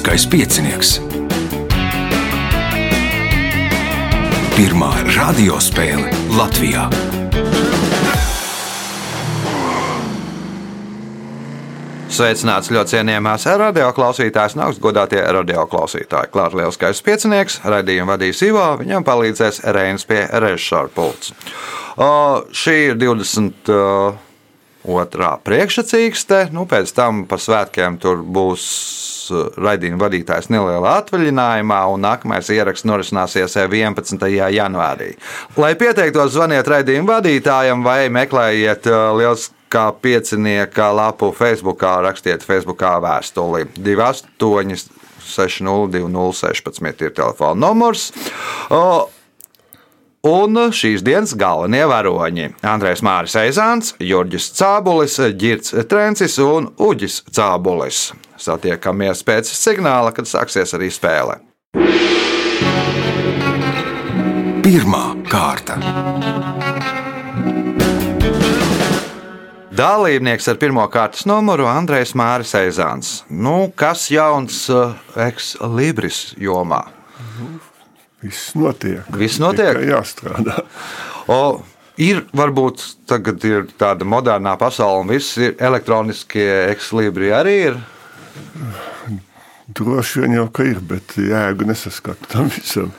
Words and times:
Lieliskais 0.00 0.24
piecinieks. 0.32 0.90
Pirmā 4.56 4.88
radiospēle 5.12 6.08
Latvijā. 6.38 6.86
Sveicināts 12.08 12.72
ļoti 12.72 12.94
cienījamās 12.94 13.44
radioklausītājas 13.60 14.56
un 14.56 14.64
augstgadātie 14.70 15.20
radioklausītāji. 15.20 16.32
Klāts 16.32 16.56
Lieliskais 16.56 17.04
piecinieks, 17.04 17.60
raidījumu 17.68 18.14
vadīs 18.14 18.40
Ivo, 18.48 18.70
viņam 18.80 19.04
palīdzēs 19.04 19.66
Reinas 19.68 20.08
pie 20.08 20.24
režisora 20.32 20.88
pults. 20.96 21.36
O, 22.00 22.10
šī 22.56 22.78
ir 22.94 23.00
20. 23.04 23.68
Uh, 23.68 24.26
otrā 24.84 25.34
priekšsacīkste. 25.44 26.46
Nu, 26.56 26.64
pēc 26.64 26.96
tam 26.96 27.26
par 27.28 27.42
svētkiem 27.42 28.00
tur 28.00 28.24
būs 28.24 28.64
raidījuma 29.30 30.04
vadītājs 30.06 30.50
nelielā 30.52 30.96
atvaļinājumā, 31.02 31.80
un 31.94 32.04
nākamais 32.06 32.50
ieraksts 32.54 32.88
norisināsies 32.88 33.56
11. 33.62 34.26
janvārī. 34.56 35.14
Lai 35.60 35.74
pieteiktos, 35.80 36.34
zvaniet 36.36 36.68
raidījuma 36.68 37.18
vadītājam 37.18 37.86
vai 37.86 38.04
meklējiet 38.12 38.90
liels 39.18 39.50
kā 39.70 39.90
piecinieka 40.02 40.90
lapu 40.94 41.30
Facebook, 41.36 41.82
rakstiet 42.02 42.42
Facebook 42.46 42.82
vēstuli 42.82 43.68
28 43.78 44.98
602016 45.30 47.04
ir 47.04 47.14
telefona 47.14 47.54
numurs. 47.68 48.10
O, 48.70 49.10
Un 50.20 50.52
šīs 50.76 51.00
dienas 51.00 51.30
galvenie 51.32 51.86
varoņi- 51.88 52.50
Andrēs 52.72 53.00
Māris 53.00 53.32
Eizāns, 53.40 53.94
Jurģis 54.04 54.50
Cābulis, 54.52 55.14
Girts 55.32 55.72
Trencis 55.88 56.36
un 56.44 56.66
Uģis 56.76 57.22
Cābulis. 57.32 58.12
Satiekamies 58.36 59.24
pēc 59.24 59.48
signāla, 59.48 60.12
kad 60.12 60.28
sāksies 60.28 60.76
arī 60.76 60.90
spēle. 60.92 61.40
Pirmā 64.60 65.24
kārta. 65.24 65.80
Dalībnieks 69.72 70.48
ar 70.52 70.56
pirmā 70.60 70.84
kārtas 70.92 71.24
numuru- 71.24 71.64
Andrēs 71.78 72.12
Māris 72.12 72.52
Eizāns. 72.52 73.22
Nu, 73.30 73.72
kas 73.74 74.10
jauns 74.10 74.68
uh, 74.68 74.92
ex-libris 75.16 76.34
jomā? 76.36 76.84
Viss 78.20 78.54
notiek. 78.58 79.06
Viss 79.16 79.40
notiek. 79.40 79.78
Tikai 79.78 79.92
jāstrādā. 79.94 80.58
O, 81.30 81.62
ir 82.00 82.24
varbūt 82.36 82.84
tagad 83.08 83.44
ir 83.48 83.66
tāda 83.80 84.08
modernā 84.08 84.56
pasaule, 84.60 85.04
un 85.04 85.14
viss 85.14 85.38
ir 85.40 85.56
elektroniskie 85.60 86.48
ekslibri 86.70 87.32
arī 87.36 87.56
ir. 87.70 87.80
Droši 89.70 90.24
vien 90.24 90.36
jau 90.40 90.46
ka 90.52 90.66
ir, 90.66 90.80
bet 90.82 91.14
jēgu 91.16 91.68
nesaskatu 91.68 92.32
tam 92.32 92.50
visam 92.52 92.90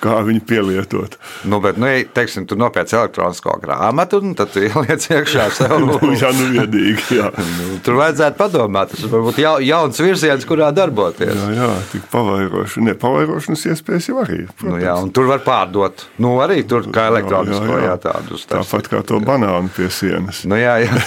kā 0.00 0.18
viņu 0.24 0.42
pielietot. 0.48 1.16
Nu, 1.48 1.60
bet, 1.62 1.78
nu, 1.80 1.88
teiksim, 2.14 2.46
tu 2.48 2.56
nopērci 2.58 2.96
elektronisko 2.98 3.56
grāmatu, 3.62 4.20
tad 4.38 4.52
tu 4.54 4.64
ieliec 4.64 5.06
iekšā 5.10 5.46
sev. 5.56 5.76
jā, 6.22 6.30
nu, 6.36 6.48
viedīgi, 6.54 7.18
jā. 7.20 7.30
nu, 7.36 7.78
tur 7.84 8.00
vajadzētu 8.00 8.38
padomāt. 8.40 8.94
Tas 8.94 9.06
varbūt 9.12 9.40
ja, 9.42 9.54
jauns 9.64 10.00
virziens, 10.02 10.46
kurā 10.48 10.70
darboties. 10.76 11.34
Jā, 11.36 11.50
jā 11.56 11.70
tik 11.92 12.06
pavairoši. 12.12 12.84
Ne, 12.86 12.96
pavairošanas 13.00 13.66
iespējas 13.72 14.10
jau 14.10 14.20
arī. 14.24 14.42
Protams. 14.50 14.72
Nu, 14.72 14.80
jā, 14.82 14.96
un 15.04 15.12
tur 15.14 15.28
var 15.30 15.44
pārdot. 15.44 16.06
Nu, 16.22 16.34
arī 16.44 16.62
tur 16.68 16.88
kā 16.92 17.08
elektronisko, 17.12 17.68
jā, 17.68 17.80
jā. 17.84 17.92
jā 17.92 17.96
tādus. 18.06 18.46
Tāpat 18.50 18.90
kā 18.92 19.02
to 19.06 19.20
banānu 19.24 19.72
pie 19.76 19.90
sienas. 19.92 20.42
Nu, 20.48 20.58
jā, 20.60 20.78
jā. 20.84 21.00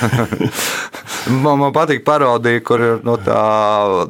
man, 1.44 1.62
man 1.62 1.74
patīk 1.76 2.06
parodija, 2.08 2.64
kur 2.66 2.84
ir 2.84 3.04
no 3.06 3.18
tā 3.22 3.42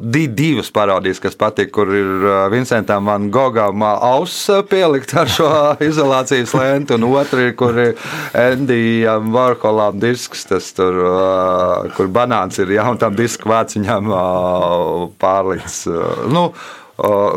di, 0.02 0.26
divas 0.28 0.70
parodijas, 0.74 1.22
kas 1.22 1.38
patīk, 1.40 1.72
kur 1.74 1.90
ir 1.94 2.28
Vincentam 2.52 3.08
Van 3.08 3.30
Gogam 3.32 3.84
auss 3.84 4.50
pielikt 4.74 5.14
ar 5.16 5.30
šo 5.30 5.48
izolācijas 5.88 6.54
lentu, 6.58 6.98
un 6.98 7.08
otra 7.14 7.48
ir, 7.48 7.56
kur 7.58 7.78
ir 7.78 7.94
Endijam 8.36 9.32
Varholam 9.34 10.00
disks, 10.02 10.46
tas 10.50 10.72
tur, 10.76 11.00
kur 11.96 12.10
banāns 12.12 12.58
ir, 12.62 12.74
ja, 12.76 12.88
un 12.90 13.00
tam 13.00 13.16
disku 13.18 13.50
vārds 13.50 13.78
viņam 13.78 14.10
pārlikts. 15.22 15.84
Nu, 16.34 16.50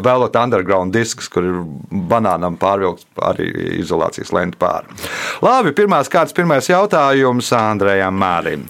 Velot 0.03 0.35
underground 0.37 0.93
disks, 0.93 1.25
kur 1.33 1.41
ir 1.41 1.55
banānam 1.89 2.59
pārvilkts 2.61 3.07
arī 3.25 3.47
izolācijas 3.79 4.29
lenta 4.35 4.59
pāri. 4.61 4.99
Labi, 5.41 5.73
pirmās 5.73 6.11
kārtas, 6.13 6.35
pirmais 6.37 6.69
jautājums 6.69 7.49
Andrejam 7.57 8.19
Mārim. 8.21 8.67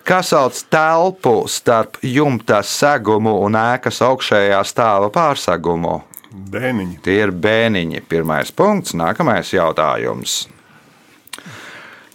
Kā 0.00 0.22
sauc 0.24 0.56
telpu 0.72 1.44
starp 1.44 2.00
jumta 2.00 2.62
segumu 2.64 3.36
un 3.44 3.58
ēkas 3.60 4.00
augšējā 4.06 4.62
stāva 4.64 5.12
pārsegumu? 5.12 6.00
Bēniņi. 6.30 7.00
Tie 7.02 7.16
ir 7.24 7.32
bēniņi. 7.34 8.04
Pirmais 8.06 8.52
punkts, 8.54 8.94
nākamais 8.94 9.50
jautājums. 9.50 10.44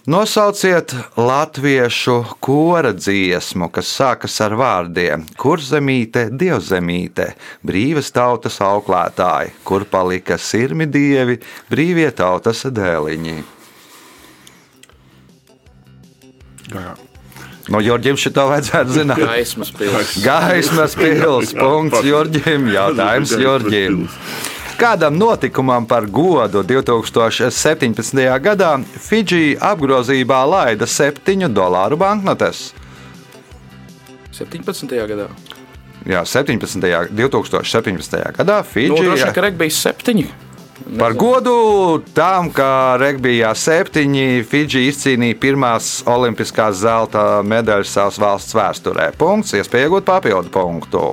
Nosauciet 0.06 0.94
latviešu 1.18 2.20
kora 2.40 2.92
dziesmu, 2.94 3.66
kas 3.74 3.90
sākas 3.90 4.36
ar 4.44 4.54
vārdiem: 4.56 5.24
Kur 5.36 5.58
zemīte, 5.60 6.28
dievzemīte, 6.30 7.32
brīvas 7.66 8.12
tautas 8.14 8.60
auklētāji, 8.62 9.56
kur 9.66 9.84
palika 9.90 10.38
sirmi 10.38 10.86
dievi, 10.86 11.40
brīvie 11.72 12.08
tautas 12.14 12.62
dēliņi. 12.70 13.36
Jā. 16.70 16.94
No 17.72 17.80
Jorģiem 17.82 18.18
šito 18.20 18.44
vajadzētu 18.46 18.94
zināt. 18.94 19.22
Gaismas 19.26 19.72
pilsēta. 19.74 20.20
Gaismas 20.22 20.94
pils. 20.98 21.54
Punkts 21.56 22.04
Jorģim. 22.06 22.68
Jautājums 22.74 23.32
Jorģim. 23.40 24.04
Kādam 24.76 25.16
notikumam 25.16 25.86
par 25.88 26.04
godu 26.06 26.60
2017. 26.62 28.22
gadā 28.44 28.70
Fidži 29.08 29.56
apgrozībā 29.56 30.42
laida 30.46 30.86
7 30.86 31.48
dolāru 31.48 31.96
banknotes? 31.96 32.74
17. 34.36 34.92
gadā. 35.08 35.30
Jā, 36.06 36.22
17. 36.28 37.08
2017. 37.10 38.20
gadā 38.36 38.58
Nu, 38.60 38.68
Fidži 38.68 39.00
droši 39.00 39.24
vien, 39.24 39.32
ka 39.34 39.46
regbijs 39.48 39.80
septiņi. 39.82 40.26
Par 40.76 41.14
godu 41.16 42.02
tam, 42.12 42.50
ka 42.52 42.96
regbijā 43.00 43.54
septiņi 43.56 44.44
Fidži 44.44 44.84
izcīnīja 44.90 45.38
pirmās 45.40 46.02
olimpiskās 46.04 46.82
zelta 46.82 47.40
medaļas 47.40 47.94
savas 47.96 48.18
valsts 48.20 48.56
vēsturē. 48.56 49.08
Punkts, 49.16 49.56
iespēja 49.56 49.88
iegūt 49.88 50.04
papildu 50.04 50.52
punktu. 50.52 51.06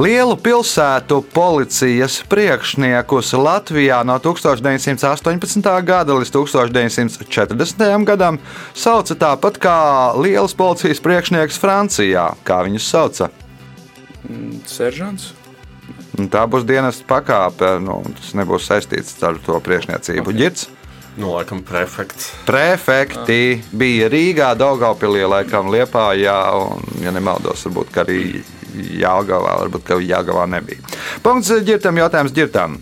Lielu 0.00 0.38
pilsētu 0.40 1.18
policijas 1.34 2.22
priekšniekus 2.32 3.34
Latvijā 3.36 3.98
no 4.08 4.16
1918. 4.24 5.68
gada 5.84 6.16
līdz 6.16 6.32
1940. 6.32 8.08
gadam 8.08 8.40
sauca 8.72 9.18
tāpat 9.26 9.60
kā 9.60 9.76
liels 10.16 10.56
policijas 10.56 11.04
priekšnieks 11.04 11.60
Francijā. 11.60 12.30
Kā 12.40 12.62
viņus 12.64 12.88
sauca? 12.88 13.28
Seržants. 14.64 15.34
Tā 16.32 16.44
būs 16.50 16.66
dienas 16.68 17.00
pakāpe. 17.08 17.76
Nu, 17.82 18.00
tas 18.18 18.32
nebūs 18.38 18.68
saistīts 18.68 19.16
ar 19.26 19.40
to 19.44 19.58
priekšniecību. 19.64 20.34
Girts? 20.36 20.68
Nu, 21.16 21.34
laikam, 21.34 21.60
prefekts. 21.68 22.30
Prefekti 22.48 23.60
bija 23.76 24.08
Rīgā, 24.12 24.54
Daugaupilī, 24.56 25.26
laikam 25.28 25.68
Liepājā, 25.72 26.38
un, 26.56 26.86
ja 27.04 27.12
nemaldos, 27.12 27.66
varbūt 27.68 27.98
arī 28.00 28.20
Jāgavā, 28.72 29.58
varbūt 29.60 29.84
ka 29.90 30.00
Jāgavā 30.00 30.46
nebija. 30.48 30.80
Punkts 31.24 31.52
ģirtam, 31.68 32.00
jautājums 32.00 32.32
ģirtam. 32.32 32.78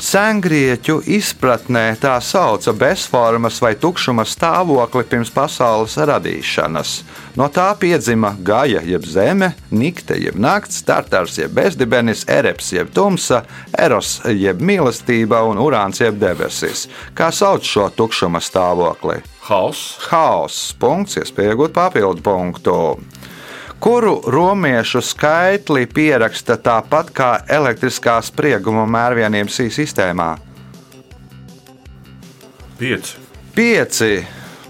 Sengrieķu 0.00 1.02
izpratnē 1.12 1.90
tā 2.00 2.14
sauca 2.24 2.72
bezformas 2.72 3.58
vai 3.60 3.74
tukšuma 3.76 4.24
stāvokli 4.24 5.04
pirms 5.04 5.28
pasaules 5.34 5.98
radīšanas. 6.08 6.92
No 7.36 7.50
tā 7.52 7.66
piedzima 7.76 8.30
gaja, 8.40 8.80
jeb 8.80 9.04
zeme, 9.04 9.50
nikte, 9.68 10.16
jeb 10.16 10.40
nakts, 10.40 10.80
startars, 10.80 11.36
jeb 11.42 11.52
bezdibenis, 11.58 12.24
ereps, 12.32 12.72
jeb 12.72 12.88
tumsa, 12.96 13.42
eros, 13.76 14.16
jeb 14.24 14.64
mīlestība 14.64 15.42
un 15.50 15.60
urāns, 15.60 16.00
jeb 16.00 16.16
debesis. 16.22 16.86
Kā 17.12 17.28
sauc 17.28 17.68
šo 17.68 17.90
tukšuma 17.92 18.40
stāvokli? 18.40 19.20
Haus. 19.50 19.98
Haoss. 20.08 20.72
Punkts, 20.80 21.20
iespēja 21.20 21.52
iegūt 21.52 21.76
papildu 21.76 22.24
punktu 22.24 22.76
kuru 23.80 24.20
romiešu 24.26 25.00
skaitli 25.00 25.86
pieraksta 25.88 26.58
tāpat 26.60 27.12
kā 27.16 27.30
elektriskā 27.48 28.18
sprieguma 28.22 28.84
mērvienības 28.86 29.60
sistēmā? 29.72 30.34
Pieci. 32.80 33.16
Pieci. 33.54 34.12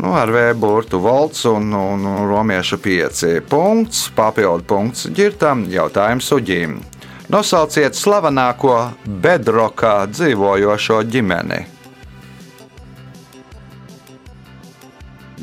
Nu, 0.01 0.15
ar 0.17 0.31
vēburtu 0.33 0.99
volts 1.03 1.45
un, 1.51 1.73
un, 1.77 2.07
un 2.07 2.29
romiešu 2.31 2.79
pieci. 2.81 3.35
Punkts, 3.45 4.07
papildu 4.17 4.65
punkts 4.67 5.11
ģirtam, 5.15 5.67
jautājums 5.71 6.31
suģīm. 6.31 6.79
Nosauciet 7.31 7.95
slavenāko 7.95 8.79
bedrokā 9.23 10.07
dzīvojošo 10.11 11.03
ģimeni. 11.11 11.61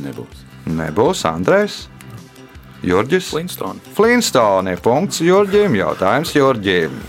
Nebūs. 0.04 0.42
Nebūs 0.68 1.24
Andrejs. 1.30 1.86
Jurģis. 2.86 3.32
Flintstone. 3.34 3.80
Flintstone. 3.96 4.76
Punkts 4.82 5.22
Jurģim. 5.26 5.78
Jautājums 5.80 6.36
Jurģim. 6.36 7.00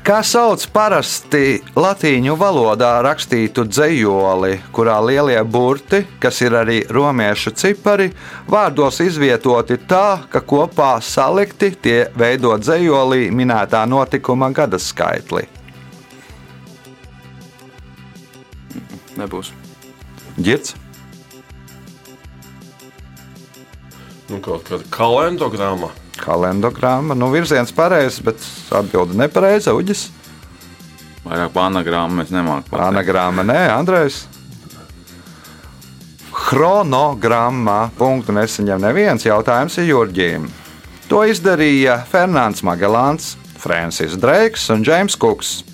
Kā 0.00 0.22
sauc 0.24 0.62
parasti 0.72 1.60
latīņu 1.76 2.32
valodā 2.40 2.94
rakstītu 3.04 3.66
dzējoli, 3.68 4.54
kurā 4.72 4.96
lielie 5.04 5.36
burti, 5.44 6.00
kas 6.18 6.40
ir 6.40 6.56
arī 6.56 6.78
romiešu 6.88 7.52
cipari, 7.52 8.08
vārdos 8.48 9.02
izvietoti 9.04 9.76
tā, 9.84 10.24
ka 10.32 10.40
kopā 10.40 10.94
salikti 11.04 11.74
tie 11.76 11.98
veido 12.16 12.56
dzējolī 12.56 13.28
minētā 13.28 13.84
notikuma 13.86 14.48
gada 14.56 14.80
skaitli? 14.80 15.44
Nebūs. 19.20 19.52
Girts, 20.40 20.74
Nu, 24.30 24.38
kaut 24.38 24.62
kāda 24.68 24.84
kalendogramma. 24.94 25.90
kalendogramma, 26.20 27.14
nu 27.18 27.30
virziens 27.32 27.72
pareizs, 27.74 28.20
bet 28.22 28.36
atbilde 28.70 29.16
nepareiza. 29.18 29.74
Uģis, 29.74 30.08
Vairāk 31.24 31.50
par 31.52 31.66
anagrāmu 31.68 32.16
mēs 32.22 32.30
nemākam. 32.32 32.80
anagramma, 32.80 33.42
nē, 33.44 33.58
Andrejs. 33.74 34.22
Chronogramma. 36.32 37.90
Punktu 37.98 38.32
nesaņem 38.32 38.80
neviens 38.80 39.26
jautājums 39.26 39.76
ir 39.82 39.90
Jurģīm. 39.90 40.46
To 41.10 41.24
izdarīja 41.26 41.98
Fernands 42.06 42.62
Magelāns, 42.62 43.34
Francis 43.58 44.14
Dreiks 44.16 44.68
un 44.70 44.84
Džeims 44.86 45.18
Kuks. 45.18 45.64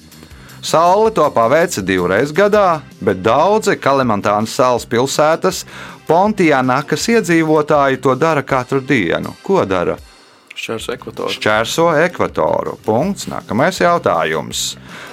Saule 0.67 1.13
to 1.15 1.23
paveica 1.31 1.83
divreiz 1.85 2.33
gadā, 2.35 2.81
bet 3.01 3.21
daudzi 3.23 3.77
Kalimantānas 3.79 4.57
salas 4.57 4.87
pilsētas 4.89 5.63
Pontianakas 6.07 7.09
iedzīvotāji 7.11 8.03
to 8.03 8.15
dara 8.15 8.45
katru 8.47 8.81
dienu. 8.81 9.35
Ko 9.43 9.65
dara? 9.67 9.97
Šķērs 10.57 10.87
ekvators. 10.95 11.35
Šķērso 11.37 11.87
ekvatoru. 12.07 12.79
Punkts. 12.85 13.27
Nākamais 13.29 13.77
jautājums. 13.83 14.63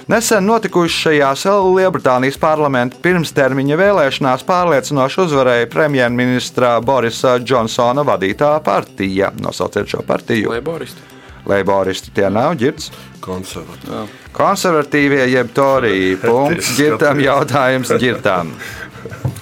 Nesen 0.07 0.45
notikušajās 0.47 1.43
Lielbritānijas 1.75 2.39
parlamenta 2.39 2.99
pirmstermiņa 3.03 3.79
vēlēšanās 3.79 4.45
pārliecinoši 4.47 5.21
uzvarēja 5.25 5.67
premjerministra 5.73 6.77
Borisa 6.85 7.35
Džonsona 7.43 8.05
vadītā 8.07 8.53
partija. 8.63 9.33
Nosauciet 9.43 9.91
šo 9.91 10.05
partiju. 10.07 10.53
Leiboristi. 10.55 11.11
Leiboristi 11.49 12.15
tie 12.15 12.29
nav 12.31 12.55
ģirds. 12.61 12.93
Konservatīva. 13.23 14.05
Konservatīvie 14.35 15.27
jeb 15.33 15.51
torija. 15.55 16.21
Punkts. 16.23 16.77
Ģirtam 16.79 17.19
jautājums 17.23 17.91
ģirtam. 17.99 18.55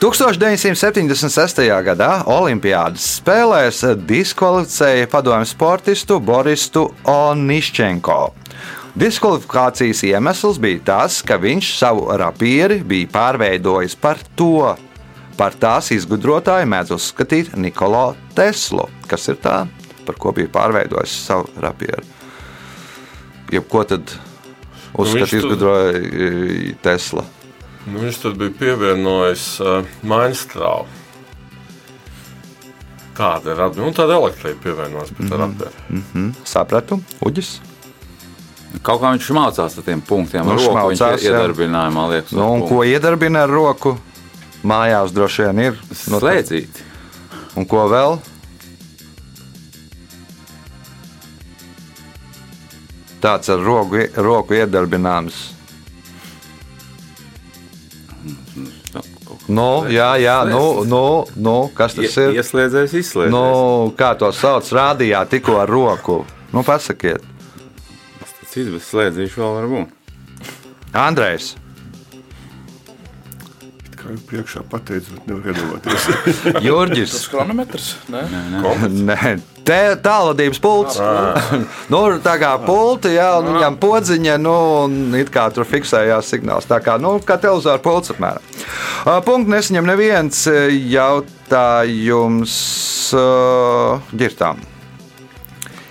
1976. 0.00 1.60
gadā 1.84 2.22
Olimpiādas 2.32 3.04
spēlēs 3.18 3.82
diskvalificēja 4.08 5.08
padomju 5.12 5.48
sportistu 5.50 6.16
Borisu 6.24 6.86
Onišķenko. 7.04 8.14
Diskvalifikācijas 8.96 10.00
iemesls 10.08 10.56
bija 10.62 10.80
tas, 10.86 11.18
ka 11.20 11.36
viņš 11.36 11.68
savu 11.76 12.06
rapieri 12.16 12.78
bija 12.80 13.10
pārveidojis 13.12 13.98
par 14.00 14.22
to. 14.40 14.70
Par 15.36 15.52
tās 15.60 15.90
izgudrotāju 15.92 16.70
mēdz 16.72 16.94
uzskatīt 16.96 17.52
Nikolo 17.60 18.14
Teslu, 18.36 18.86
kas 19.08 19.28
ir 19.28 19.36
tā, 19.44 19.66
par 20.06 20.16
ko 20.16 20.32
bija 20.36 20.48
pārveidojis 20.54 21.18
savu 21.26 21.52
rapieru. 21.60 22.06
Jeb 23.52 23.68
ko 23.68 23.84
tad 23.84 24.16
uzskata 24.96 25.26
viņš 25.26 25.36
tur- 25.36 25.44
izgudroja 25.44 25.92
e, 26.00 26.72
Tesla? 26.80 27.26
Nu, 27.88 27.98
viņš 28.02 28.18
tad 28.22 28.36
bija 28.40 28.52
pievienojis 28.58 29.44
uh, 29.64 29.86
mainstrāvu. 30.04 30.86
Tāda 33.16 33.52
ir 33.54 33.60
atbildība. 33.60 33.88
Un 33.90 33.96
tāda 33.96 34.16
elektrība 34.20 34.62
pievienojas 34.64 35.10
pie 35.16 35.26
tā 35.28 35.38
rapera. 35.40 35.72
Sapratu, 36.48 37.00
Uģis. 37.26 37.54
Kaut 38.86 39.00
kā 39.02 39.10
viņš 39.12 39.30
mācās 39.34 39.74
ar 39.80 39.84
tiem 39.84 40.00
punktiem. 40.06 40.46
Nu, 40.46 40.54
Nu, 40.54 40.68
roku 40.70 40.92
jā. 40.94 41.08
iedarbinājumā 41.18 42.04
liekas. 42.14 42.32
Nu, 42.36 42.46
un 42.54 42.62
ko 42.68 42.84
iedarbina 42.86 43.42
ar 43.44 43.50
roku? 43.52 43.96
Mājās 44.62 45.12
droši 45.16 45.48
vien 45.48 45.58
ir. 45.70 45.80
Nu, 46.12 46.20
Slēdzīt. 46.20 46.82
Un 47.58 47.66
ko 47.66 47.86
vēl? 47.90 48.20
Tāds 53.20 53.50
ar 53.52 53.60
roku, 53.60 54.00
roku 54.16 54.56
iedarbināms. 54.56 55.40
Nu, 59.50 59.70
jā, 59.90 60.12
jā, 60.22 60.36
nu, 60.46 60.84
nu, 60.86 61.02
nu, 61.34 61.56
kas 61.74 61.96
tas 61.98 62.16
ir? 62.22 62.36
Ieslēdzējis, 62.38 62.94
izslēdzējis. 63.02 63.34
Nu, 63.34 63.90
kā 63.98 64.12
to 64.20 64.30
sauc, 64.36 64.68
rādījā 64.76 65.24
tikko 65.32 65.58
ar 65.62 65.70
roku. 65.70 66.22
Nu, 66.54 66.62
pasakiet, 66.66 67.24
Cits, 68.50 68.70
bet 68.72 68.82
slēdzīšu 68.82 69.38
vēl 69.38 69.52
var 69.54 69.66
būt. 69.70 69.90
Andrejs. 70.98 71.52
Kā 73.94 74.08
jau 74.10 74.22
priekšā 74.26 74.62
pateicu, 74.72 75.14
bet 75.14 75.28
nevar 75.30 75.52
iedomāties. 75.52 76.06
Jurģis. 76.64 77.14
Tas 77.14 77.28
kronometrs? 77.30 77.90
Nē, 78.10 78.24
Nē, 78.32 79.18
te 79.38 79.49
tālrunības 79.66 80.60
pults. 80.62 81.00
nu, 81.92 82.00
tā 82.24 82.36
kā 82.40 82.54
pulti, 82.64 83.14
jā, 83.16 83.28
un 83.40 83.52
viņam 83.54 83.78
podziņa, 83.82 84.38
nu, 84.42 84.56
un 84.86 85.18
it 85.18 85.32
kā 85.34 85.48
tur 85.54 85.68
fiksējās 85.68 86.32
signāls. 86.34 86.68
Tā 86.70 86.80
kā, 86.84 86.96
nu, 87.02 87.16
kā 87.26 87.38
televizora 87.40 87.82
pults 87.82 88.14
apmēram. 88.14 88.42
Uh, 89.04 89.18
Punkts 89.26 89.50
nesaņem 89.52 89.88
neviens 89.88 90.42
uh, 90.50 90.66
jautājums 90.96 92.58
uh, 93.16 94.12
ģirtām. 94.14 94.69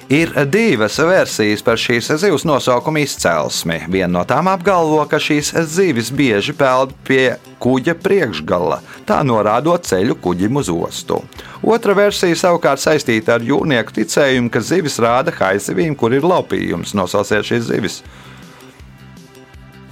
Ir 0.10 0.32
divas 0.50 0.96
versijas 1.06 1.62
par 1.62 1.78
šīs 1.78 2.08
zivs 2.18 2.42
nosaukuma 2.50 3.04
izcelsmi. 3.04 3.84
Viena 3.94 4.10
no 4.16 4.24
tām 4.26 4.48
apgalvo, 4.50 5.04
ka 5.06 5.20
šīs 5.22 5.52
zivis 5.70 6.10
bieži 6.10 6.56
peld 6.58 6.96
pie 7.06 7.36
kuģa 7.62 7.94
priekšgala, 8.02 8.80
tā 9.06 9.20
norādot 9.22 9.86
ceļu 9.86 10.18
kuģim 10.18 10.58
uz 10.64 10.74
ostu. 10.74 11.22
Otra 11.62 11.94
versija 11.94 12.42
savukārt 12.42 12.82
saistīta 12.82 13.38
ar 13.38 13.46
jūrnieku 13.46 14.00
ticējumu, 14.00 14.50
ka 14.50 14.66
zivis 14.66 14.98
rāda 14.98 15.36
haizivīm, 15.36 15.94
kur 15.94 16.18
ir 16.18 16.26
laupījums. 16.26 16.96
Nosauciet 16.98 17.46
šīs 17.46 17.68
zivis. 17.70 18.02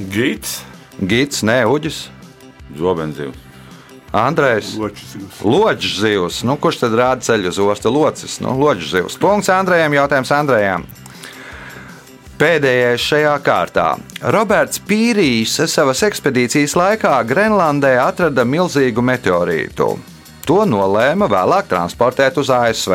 Gits. 0.01 0.63
Gits, 0.97 1.45
nē, 1.45 1.61
uģis, 1.69 2.07
Zobenzivs. 2.73 3.46
Andrejs. 4.11 4.75
Zivs. 5.99 6.43
Nu, 6.47 6.55
kurš 6.61 6.83
tad 6.85 6.95
rāda 6.95 7.25
ceļu 7.27 7.51
uz 7.51 7.59
ostu 7.59 7.91
locis? 7.91 8.39
Nu, 8.43 8.55
Loģis 8.59 8.93
zivs. 8.93 9.17
Punkts 9.19 9.51
Andrejam. 9.51 9.95
Jautājums 9.97 10.31
Andrejam. 10.31 10.87
Pēdējais 12.37 13.01
šajā 13.01 13.33
kārtā. 13.41 13.87
Roberts 14.33 14.77
Pīrijs 14.85 15.55
savas 15.73 16.03
ekspedīcijas 16.05 16.75
laikā 16.77 17.15
Grenlandē 17.25 17.95
atrada 17.97 18.45
milzīgu 18.45 19.01
meteorītu. 19.01 19.89
To 20.47 20.59
nolēma 20.69 21.27
vēlāk 21.27 21.65
transportēt 21.71 22.37
uz 22.37 22.53
ASV. 22.53 22.93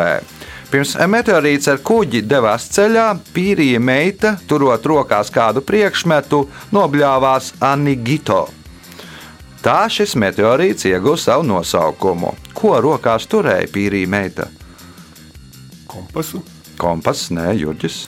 Pirms 0.73 0.95
meteorīts 1.11 1.69
ar 1.69 1.83
kuģi 1.85 2.23
devās 2.25 2.71
ceļā, 2.73 3.11
Pīrija 3.35 3.83
meita, 3.83 4.37
turot 4.49 4.87
rokās 4.88 5.28
kādu 5.35 5.61
priekšmetu, 5.66 6.47
nobļāvās 6.73 7.52
Anigito. 7.61 8.47
Tā 9.62 9.85
šis 9.87 10.16
meteorīts 10.19 10.88
ieguva 10.90 11.14
savu 11.23 11.45
nosaukumu. 11.47 12.33
Ko 12.59 12.75
rokās 12.83 13.28
turēja 13.31 13.69
Pīrija 13.71 14.11
meita? 14.11 14.49
Kompasu. 15.87 16.40
Kompass, 16.81 17.28
nē, 17.31 17.52
Jurģis. 17.61 18.07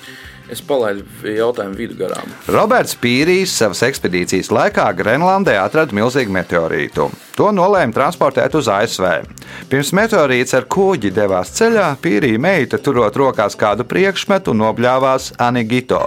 es 0.50 0.60
palaidu 0.62 1.04
jautājumu 1.24 1.78
vidu 1.78 1.94
garām. 1.98 2.26
Roberts 2.50 2.96
Pīrijs 2.98 3.54
savas 3.54 3.84
ekspedīcijas 3.86 4.50
laikā 4.50 4.88
Grenlandē 4.98 5.54
atrada 5.62 5.94
milzīgu 5.94 6.34
meteorītu. 6.34 7.08
To 7.38 7.48
nolēma 7.54 7.94
transportēt 7.94 8.54
uz 8.58 8.68
ASV. 8.68 9.06
Pirms 9.70 9.94
meteorīts 9.94 10.58
ar 10.58 10.66
kuģi 10.66 11.14
devās 11.14 11.54
ceļā, 11.54 11.88
Pīrija 12.02 12.38
meita, 12.38 12.82
turot 12.82 13.14
rokās 13.16 13.54
kādu 13.54 13.86
priekšmetu, 13.86 14.58
nobļāvās 14.58 15.36
Anigito. 15.38 16.02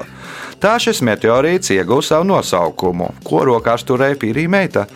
Tā 0.60 0.76
šis 0.76 1.02
meteorīts 1.08 1.72
ieguva 1.72 2.04
savu 2.04 2.34
nosaukumu. 2.36 3.14
Ko 3.24 3.46
rokās 3.48 3.88
turēja 3.88 4.20
Pīrija 4.20 4.52
meita? 4.52 4.90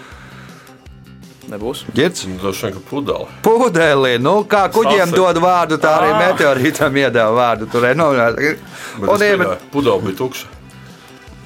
Nebūs. 1.51 1.81
Girds? 1.95 2.23
Nu, 2.29 2.37
Droši 2.39 2.65
vien, 2.69 2.73
ka 2.77 2.81
pudeli. 2.89 3.25
Pūdeļi, 3.43 4.13
nu, 4.23 4.37
kā 4.47 4.61
kuģiem 4.71 5.09
Sasek. 5.09 5.17
dod 5.19 5.39
vārdu, 5.43 5.77
tā 5.83 5.89
arī 5.99 6.11
Ā. 6.13 6.19
meteorītam 6.21 6.95
iedeva 7.01 7.31
vārdu. 7.35 7.67
Turē, 7.73 7.91
nu, 7.99 8.07
Bet 8.15 9.09
un 9.09 9.15
es 9.17 9.25
iemet, 9.25 9.47
pieļauju, 9.47 9.71
Pudeli 9.73 10.05
bija 10.07 10.17
tukša. 10.21 10.45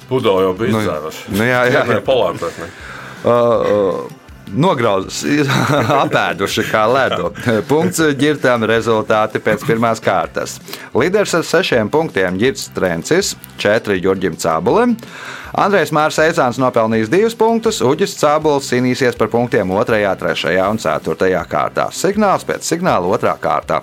Pudeli 0.08 0.44
jau 0.46 0.52
bija 0.60 0.70
Nu, 0.76 0.82
izdzēruši. 0.84 1.24
nu 1.34 1.48
jā, 1.48 1.62
jā. 1.74 1.82
Nē, 1.90 1.98
polārpēt, 2.06 2.60
ne. 2.62 2.68
uh, 3.24 3.32
uh, 3.32 4.25
Nograuzis, 4.54 5.48
apēduši 6.04 6.66
kā 6.68 6.84
ledu. 6.90 7.32
Punkts 7.66 8.02
ģirtām 8.18 8.66
rezultāti 8.68 9.40
pēc 9.42 9.64
pirmās 9.66 10.02
kārtas. 10.02 10.58
Līderis 10.94 11.34
ar 11.38 11.46
sešiem 11.46 11.90
punktiem 11.92 12.38
Girts 12.38 12.68
Trencis, 12.76 13.34
četri 13.58 13.98
Jurģim 14.04 14.38
Cābulim. 14.38 14.94
Andrejs 15.56 15.92
Mārs 15.94 16.20
Eizāns 16.22 16.60
nopelnījis 16.62 17.10
divus 17.12 17.36
punktus, 17.38 17.82
Uģis 17.82 18.16
Cābuls 18.20 18.70
cīnīsies 18.70 19.18
par 19.18 19.32
punktiem 19.32 19.72
2, 19.72 20.14
3 20.22 20.56
un 20.68 20.80
4 20.82 21.44
kārtā. 21.50 21.90
Signāls 21.90 22.46
pēc 22.46 22.66
signāla 22.66 23.18
2 23.18 23.36
kārtā. 23.42 23.82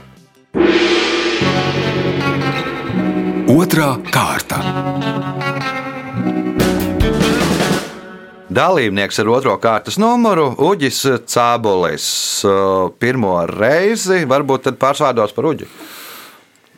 Otra 3.53 3.97
kārta. 4.09 5.12
Dalībnieks 8.53 9.17
ar 9.17 9.29
otro 9.33 9.53
kārtas 9.57 9.95
numuru- 9.97 10.51
Uģis 10.69 10.99
Cābolis. 11.25 12.05
Pirmo 13.01 13.31
reizi, 13.49 14.19
varbūt 14.29 14.67
tad 14.67 14.77
pārsvārdos 14.81 15.33
par 15.33 15.47
Uģi. 15.49 15.65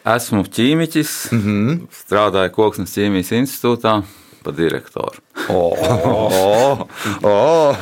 Esmu 0.08 0.46
ķīmiķis, 0.55 1.12
mm 1.34 1.41
-hmm. 1.41 1.82
strādāju 1.91 2.53
Koksnes 2.55 2.96
ķīmijas 2.96 3.34
institūtā 3.41 4.03
par 4.44 4.53
direktoru. 4.53 5.20
O, 5.49 5.77
o, 5.77 6.87
o, 7.21 7.75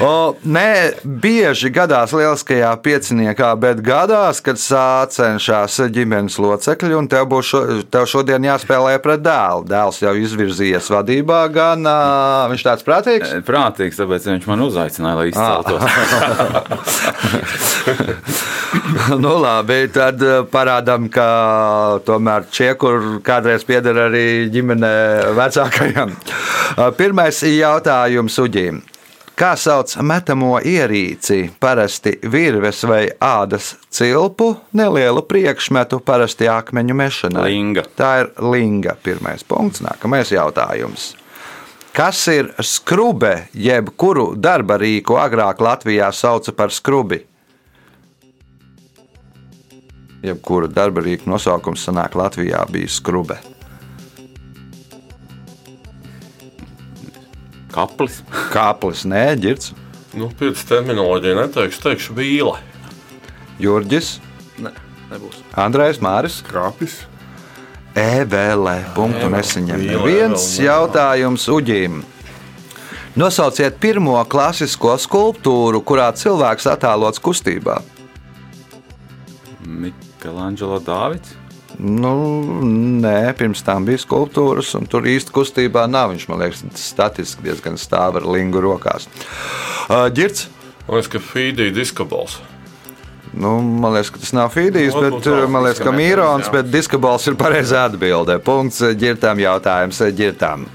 o, 0.00 0.34
nē, 0.44 0.92
bieži 1.04 1.70
gadās 1.74 2.12
lieliskajā 2.16 2.70
pieciniekā, 2.84 3.56
bet 3.60 3.80
gadās, 3.84 4.40
kad 4.44 4.56
sācenšas 4.60 5.80
ģimenes 5.92 6.38
locekļi, 6.40 6.94
un 6.96 7.08
tev, 7.12 7.26
būs 7.32 7.46
šo, 7.52 7.60
tev 7.92 8.04
šodien 8.08 8.44
jāspēlē 8.48 8.96
pret 9.04 9.20
dēlu. 9.24 9.66
Dēls 9.68 10.00
jau 10.00 10.14
izvirzījies 10.16 10.88
vadībā, 10.94 11.40
gan 11.52 11.84
uh, 11.84 12.48
viņš 12.52 12.62
tāds 12.70 12.84
prātīgs. 12.88 13.28
Prātīgs, 13.48 13.98
tāpēc 14.00 14.22
viņš 14.30 14.44
man 14.48 14.60
uzaicināja, 14.64 15.16
lai 15.20 15.28
izceltos. 15.32 15.82
nu, 19.24 19.32
labi, 19.42 19.88
tad 19.92 20.16
parādām, 20.52 21.08
ka 21.12 21.28
tomēr 22.06 22.42
šie, 22.52 22.74
kur 22.80 23.20
kādreiz 23.24 23.64
pieder 23.68 23.96
arī 24.08 24.48
ģimene 24.52 24.92
vecākajam. 25.36 26.10
Pirmais 26.96 27.42
jautājums 27.46 28.38
Uģīm. 28.42 28.82
Kā 29.32 29.54
sauc 29.56 29.94
metamo 30.04 30.58
ierīci, 30.60 31.46
parasti 31.60 32.18
virves 32.30 32.82
vai 32.84 33.06
ādas 33.16 33.72
cilpu, 33.90 34.50
nelielu 34.76 35.22
priekšmetu, 35.24 36.02
parasti 36.04 36.50
akmeņu 36.52 36.96
mešanai? 37.00 37.46
Linga. 37.48 37.86
Tā 37.96 38.12
ir 38.22 38.30
linga. 38.44 38.94
Pirmais 39.02 39.42
punkts. 39.48 39.80
Nākamais 39.82 40.30
jautājums. 40.34 41.14
Kas 41.96 42.20
ir 42.32 42.52
skrube, 42.64 43.48
jeb 43.52 43.90
kuru 44.00 44.30
darba 44.36 44.78
rīku 44.80 45.16
agrāk 45.20 45.60
Latvijā 45.64 46.12
sauca 46.12 46.52
par 46.56 46.72
skrubi? 46.72 47.24
Jebkura 50.22 50.70
darba 50.70 51.02
rīka 51.02 51.26
nosaukums 51.26 51.82
senāk 51.88 52.14
Latvijā 52.14 52.62
bija 52.70 52.88
skrube. 52.88 53.40
Kaplis. 57.72 58.20
Kāplis, 58.52 59.06
nē, 59.08 59.24
ģirds, 59.40 59.72
Nu, 60.12 60.26
pēc 60.36 60.60
terminoloģija 60.68 61.38
neteikšu, 61.38 61.78
teikšu 61.86 62.12
vīle. 62.18 62.58
Jurģis, 63.62 64.18
Ne, 64.60 64.68
nebūs. 65.08 65.38
Andrejs 65.56 66.02
Māris. 66.04 66.42
Krāpis. 66.44 66.98
E-vēlē, 67.96 68.74
punktu 68.94 69.24
E-vēl. 69.24 69.32
nesaņem. 69.38 69.80
Viens 70.04 70.44
vēl 70.58 70.66
nav. 70.66 70.66
jautājums 70.68 71.48
Uģīm. 71.48 72.02
Nosauciet 73.16 73.80
pirmo 73.80 74.20
klasisko 74.24 74.94
skulptūru, 75.00 75.80
kurā 75.84 76.10
cilvēks 76.16 76.68
attēlots 76.76 77.20
kustībā. 77.20 77.80
Mikelāņģelo 79.64 80.78
Dāvids. 80.86 81.34
Nu, 81.82 82.14
nē, 83.02 83.32
pirms 83.34 83.64
tam 83.66 83.86
bija 83.88 83.98
skulptūras, 83.98 84.68
un 84.78 84.86
tur 84.86 85.06
īsti 85.10 85.34
kustībā 85.34 85.88
nav. 85.90 86.12
Viņš 86.12 86.26
man 86.30 86.44
liekas, 86.44 86.62
statiski 86.78 87.42
diezgan 87.48 87.78
stāv 87.80 88.20
ar 88.20 88.26
lingu 88.30 88.62
rokās. 88.62 89.08
Girts, 90.14 90.46
Man 90.82 90.98
liekas, 90.98 91.10
ka 91.12 91.20
Fīdija 91.22 91.72
diskabals. 91.74 92.40
nu, 93.32 93.60
man 93.62 93.94
liekas, 93.94 94.10
ka 94.10 94.18
tas 94.18 94.32
nav 94.34 94.50
Fīdijs, 94.52 94.94
Nu, 94.94 95.02
bet 95.06 95.26
uh, 95.30 95.44
man 95.48 95.62
liekas, 95.64 95.80
ka 95.80 95.92
Mīrons, 95.94 96.50
bet 96.52 96.70
diskabals 96.70 97.26
ir 97.30 97.38
pareizā 97.38 97.86
atbildē. 97.88 98.38
Punkts 98.42 98.82
ģirtām 98.98 99.38
jautājums 99.40 100.02
ģirtām. 100.18 100.66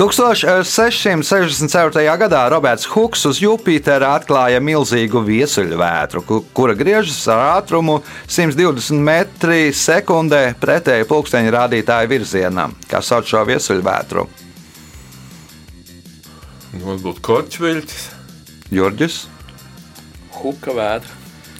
1664. 0.00 2.16
gadā 2.18 2.48
Roberts 2.50 2.86
Huks 2.94 3.26
uz 3.28 3.38
Jupitera 3.42 4.14
atklāja 4.18 4.60
milzīgu 4.64 5.20
viesuļvētru, 5.26 6.22
ku- 6.26 6.44
kura 6.56 6.74
griežas 6.74 7.28
ar 7.28 7.60
ātrumu 7.62 8.00
120 8.26 9.00
metri 9.04 9.68
sekundē 9.72 10.54
pretēji 10.60 11.04
pulksteņa 11.10 11.50
rādītāja 11.58 12.08
virzienam. 12.08 12.74
Kā 12.88 13.02
sauc 13.02 13.24
šo 13.28 13.44
viesuļvētru? 13.46 14.26
Nu, 16.72 16.80
Varbūt 16.86 17.20
korķis. 17.20 18.08
Jurģis, 18.72 19.26
Huka 20.40 20.70
vētra. 20.72 21.12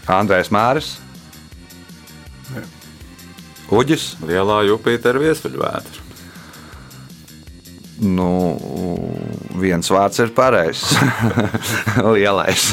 Andrēs 0.08 0.48
Māris, 0.50 0.96
Uģis. 3.72 4.16
Lielā 4.28 4.58
Jupitera 4.68 5.18
viesuļvētra. 5.20 6.01
Nu, 8.02 8.28
viens 9.62 9.86
vārds 9.92 10.18
ir 10.24 10.32
pareizs. 10.34 10.96
lielais. 12.16 12.64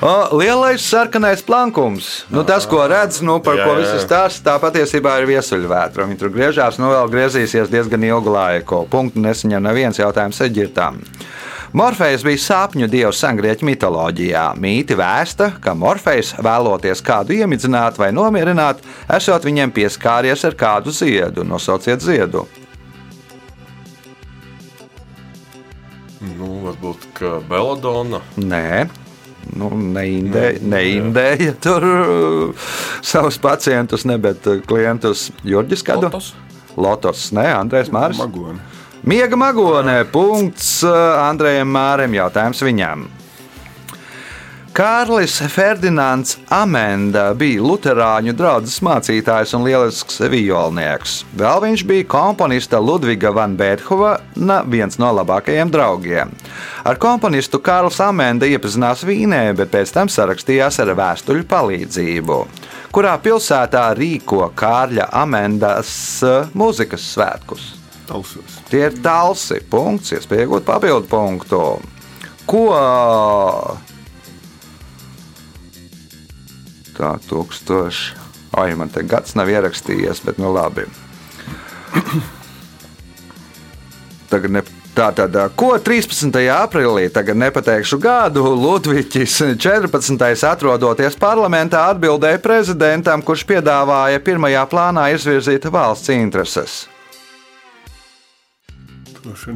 o, 0.00 0.12
lielais 0.40 0.80
sarkanais 0.80 1.44
plankums. 1.44 2.24
Nu, 2.32 2.44
tas, 2.48 2.64
ko 2.68 2.80
redz, 2.88 3.20
nu, 3.20 3.36
par 3.44 3.60
Jā, 3.60 3.66
ko 3.68 3.76
viss 3.76 4.06
stāsta, 4.06 4.46
tā 4.46 4.56
patiesībā 4.62 5.18
ir 5.20 5.28
viesuļvētra. 5.34 6.08
Viņi 6.08 6.20
tur 6.22 6.32
griežās, 6.32 6.80
nu 6.80 6.94
vēl 6.94 7.12
griezīsies 7.12 7.68
diezgan 7.72 8.08
ilgu 8.08 8.32
laiku. 8.32 8.86
Punktu 8.92 9.20
nesaņem 9.20 9.68
neviens 9.68 10.00
jautājums 10.00 10.40
eģirtām. 10.48 11.02
Morfejs 11.76 12.24
bija 12.24 12.40
sapņu 12.40 12.88
dievs 12.92 13.20
sengrieķu 13.20 13.64
mitoloģijā. 13.68 14.48
Mīti 14.60 14.96
vēsta, 14.96 15.54
ka 15.60 15.72
Morfejs 15.76 16.34
vēloties 16.44 17.04
kādu 17.04 17.36
iemidzināt 17.36 18.00
vai 18.00 18.10
nomierināt, 18.16 18.80
esot 19.12 19.44
viņiem 19.48 19.72
pieskāries 19.76 20.44
ar 20.48 20.56
kādu 20.56 20.92
ziedu. 20.92 21.44
Nosauciet 21.48 22.04
ziedu. 22.04 22.44
Varbūt 26.66 27.06
ka 27.18 27.38
Beladona. 27.48 28.22
Nē. 28.40 28.88
Nu, 29.58 29.68
neindēja, 29.74 30.60
neindēja 30.62 31.56
tur 31.60 31.84
uh, 31.86 32.68
savus 33.02 33.40
pacientus, 33.42 34.06
ne, 34.08 34.16
bet 34.22 34.46
uh, 34.46 34.60
klientus 34.66 35.30
Jurģis 35.42 35.82
Kadu. 35.86 36.06
Lotos? 36.06 36.30
Lotos, 36.78 37.24
nē, 37.36 37.48
Andrēs. 37.58 37.90
Magoni. 37.92 38.60
Miega 39.02 39.36
magonē, 39.36 39.98
punkts 40.14 40.76
uh, 40.86 40.94
Andrejam 41.26 41.72
Mārim, 41.74 42.14
jautājums 42.14 42.62
viņam. 42.62 43.08
Kārlis 44.72 45.34
Ferdinands 45.52 46.38
Amenda 46.48 47.26
bija 47.36 47.60
Lutāņu 47.60 48.32
draugs 48.32 48.78
mācītājs 48.80 49.50
un 49.58 49.66
lielisks 49.66 50.16
violnieks. 50.32 51.18
Vēl 51.36 51.60
viņš 51.66 51.82
bija 51.90 52.06
komponista 52.08 52.80
Ludviga 52.80 53.34
van 53.36 53.52
Beethovena 53.58 54.62
viens 54.64 54.96
no 54.96 55.10
labākajiem 55.18 55.68
draugiem. 55.74 56.32
Ar 56.88 56.96
komponistu 56.96 57.60
Kārls 57.60 58.00
Amenda 58.00 58.48
iepazinās 58.48 59.04
Vīnē, 59.04 59.42
bet 59.60 59.74
pēc 59.76 59.92
tam 59.92 60.08
sarakstījās 60.08 60.80
ar 60.80 60.94
vēstuļu 60.96 61.44
palīdzību. 61.52 62.40
Kurā 62.96 63.18
pilsētā 63.20 63.90
rīko 64.00 64.54
Kārļa 64.56 65.10
Amendas 65.20 65.94
eh, 66.24 66.48
mūzikas 66.56 67.12
svētkus? 67.12 67.74
Talsos. 68.08 68.62
Tie 68.72 68.86
ir 68.88 68.96
talsi. 69.04 69.60
Punkts, 69.68 70.16
iespēja 70.16 70.48
iegūt 70.48 70.64
papildu 70.64 71.12
punktu. 71.12 71.64
Ko 72.48 72.68
tā 77.02 77.16
tūkstoši? 77.28 78.20
Ai, 78.52 78.74
man 78.76 78.92
te 78.92 79.02
gads 79.08 79.34
nav 79.38 79.48
ierakstījies, 79.48 80.20
bet 80.26 80.38
nu 80.40 80.52
labi. 80.52 80.84
Tagad 84.32 84.52
ne, 84.52 84.62
tā 84.96 85.08
tad, 85.16 85.36
ko 85.56 85.72
13. 85.80 86.36
aprīlī, 86.52 87.06
tagad 87.12 87.40
nepateikšu 87.40 87.98
gadu, 88.00 88.44
Ludvigs 88.56 89.40
14. 89.56 90.46
atrodoties 90.48 91.16
parlamentā, 91.20 91.86
atbildēja 91.92 92.40
prezidentam, 92.44 93.24
kurš 93.24 93.44
piedāvāja 93.48 94.20
pirmajā 94.24 94.64
plānā 94.68 95.10
izvirzīt 95.16 95.68
valsts 95.72 96.12
intereses. 96.12 96.82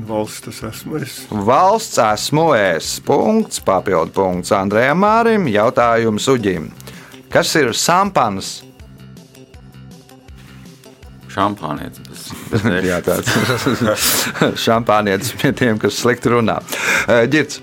Valsts 0.06 0.44
tas 0.44 0.60
esmu 0.68 1.00
es. 1.02 1.14
Valsts 1.30 1.98
esmu 1.98 2.44
es. 2.54 2.90
Punkts, 3.02 3.58
papildu 3.66 4.14
punkts 4.14 4.52
Andrejam 4.54 5.00
Mārim. 5.02 5.48
Jautājums 5.50 6.28
Uģim. 6.30 6.70
Kas 7.32 7.52
ir 7.58 7.72
sampans? 7.76 8.60
Šampānietis. 11.36 12.30
Jā, 12.88 13.02
tāds 13.04 13.28
šampānietis 14.66 15.34
pie 15.36 15.52
tiem, 15.56 15.80
kas 15.80 15.98
slikti 16.00 16.32
runā. 16.32 16.60
Girds, 17.28 17.60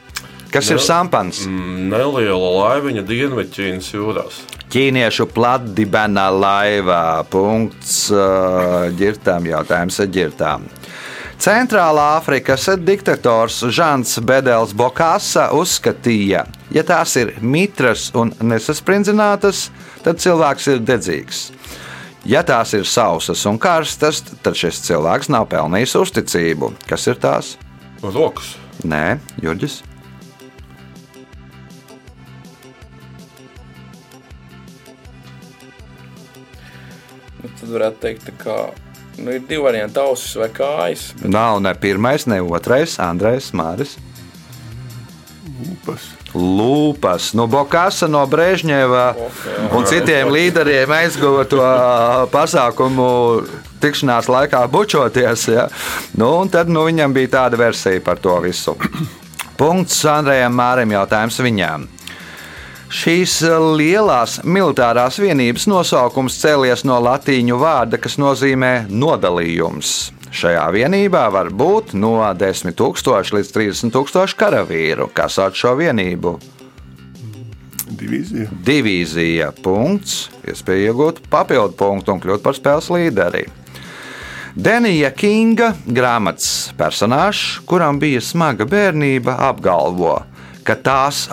Kas 0.54 0.68
ir 0.70 0.78
sampans? 0.78 1.40
Neliela 1.50 2.50
laiviņa 2.60 3.02
Dienvidķīnas 3.10 3.88
jūrās. 3.90 4.36
Ķīniešu 4.70 5.26
platdibenā 5.34 6.28
laivā. 6.30 7.24
Punkts 7.34 8.12
ģirtām 9.00 9.50
jautājums 9.50 9.98
ar 10.04 10.12
ģirtām. 10.14 10.68
Centrālā 11.42 12.06
Afrikas 12.20 12.68
diktators 12.86 13.64
Žants 13.74 14.20
Bedels 14.22 14.76
Bokāsa 14.78 15.48
uzskatīja, 15.58 16.46
ja 16.74 16.84
tās 16.84 17.16
ir 17.22 17.36
mitras 17.42 18.10
un 18.18 18.34
nesasprindzinātas, 18.42 19.68
tad 20.04 20.22
cilvēks 20.24 20.70
ir 20.74 20.84
dedzīgs. 20.86 21.46
Ja 22.26 22.40
tās 22.48 22.72
ir 22.74 22.86
sausas 22.88 23.42
un 23.50 23.58
karstas, 23.60 24.22
tad 24.44 24.56
šis 24.56 24.80
cilvēks 24.86 25.30
nav 25.34 25.50
pelnījis 25.52 25.98
uzticību. 26.00 26.72
Kas 26.88 27.08
ir 27.12 27.20
tās? 27.20 27.58
Rokas. 28.04 28.56
Nē, 28.88 29.18
Jurģis. 29.44 29.82
Nu, 37.44 37.52
tad 37.60 37.68
varētu 37.76 38.02
teikt, 38.08 38.26
tā 38.32 38.38
kā 38.40 38.58
nu, 39.20 39.36
ir 39.36 39.44
divi 39.44 39.62
varianti, 39.68 40.00
ausis 40.00 40.40
vai 40.40 40.50
kājas. 40.56 41.10
Nav 41.28 41.60
ne 41.64 41.76
pirmais, 41.76 42.24
ne 42.32 42.40
otrais, 42.40 42.96
Andrejs 43.04 43.52
Māris. 43.52 43.98
Upas. 45.68 46.14
Lūpas, 46.34 47.32
no 47.38 47.46
Bokasa, 47.46 48.08
no 48.10 48.24
Brežņeva 48.26 49.04
un 49.78 49.86
citiem 49.86 50.32
līderiem 50.34 50.90
aizguva 50.96 51.44
to 51.46 51.62
pasākumu 52.34 53.10
tikšanās 53.84 54.30
laikā 54.32 54.64
bučoties. 54.72 55.48
Ja? 55.54 55.68
Nu, 56.18 56.32
un 56.42 56.50
tad 56.50 56.72
nu, 56.74 56.88
viņam 56.90 57.14
bija 57.14 57.36
tāda 57.38 57.60
versija 57.60 58.02
par 58.02 58.22
to 58.24 58.40
visu. 58.42 58.74
Punkts 59.60 60.00
Andrejam 60.10 60.56
Mārim 60.58 60.96
jautājums 60.96 61.38
viņām. 61.46 61.86
Šīs 62.94 63.40
lielās 63.78 64.40
militārās 64.46 65.18
vienības 65.22 65.66
nosaukums 65.70 66.36
cēlies 66.42 66.84
no 66.86 67.00
latīņu 67.02 67.58
vārda, 67.62 67.98
kas 68.02 68.20
nozīmē 68.22 68.74
nodalījums. 68.90 70.12
Šajā 70.34 70.64
vienībā 70.74 71.28
var 71.30 71.52
būt 71.54 71.94
no 71.94 72.16
10,000 72.26 73.36
līdz 73.38 73.52
30,000 73.54 74.34
karavīru. 74.40 75.12
Kas 75.14 75.38
sauc 75.38 75.58
šo 75.58 75.76
vienību? 75.78 76.34
Divīzija. 77.94 78.48
Divīzija. 78.66 79.52
Punkts. 79.62 80.32
Iespēja 80.50 80.90
iegūt 80.90 81.22
papildu 81.30 81.78
punktu 81.78 82.16
un 82.16 82.22
kļūt 82.24 82.42
par 82.46 82.58
spēles 82.58 82.90
līderi. 82.94 83.46
Denija 84.54 85.10
Kinga 85.18 85.72
grāmatas 85.86 86.74
personāžs, 86.78 87.60
kuram 87.66 87.98
bija 88.02 88.22
smaga 88.22 88.68
bērnība, 88.70 89.34
apgalvo, 89.48 90.20
ka 90.66 90.76
tās, 90.78 91.28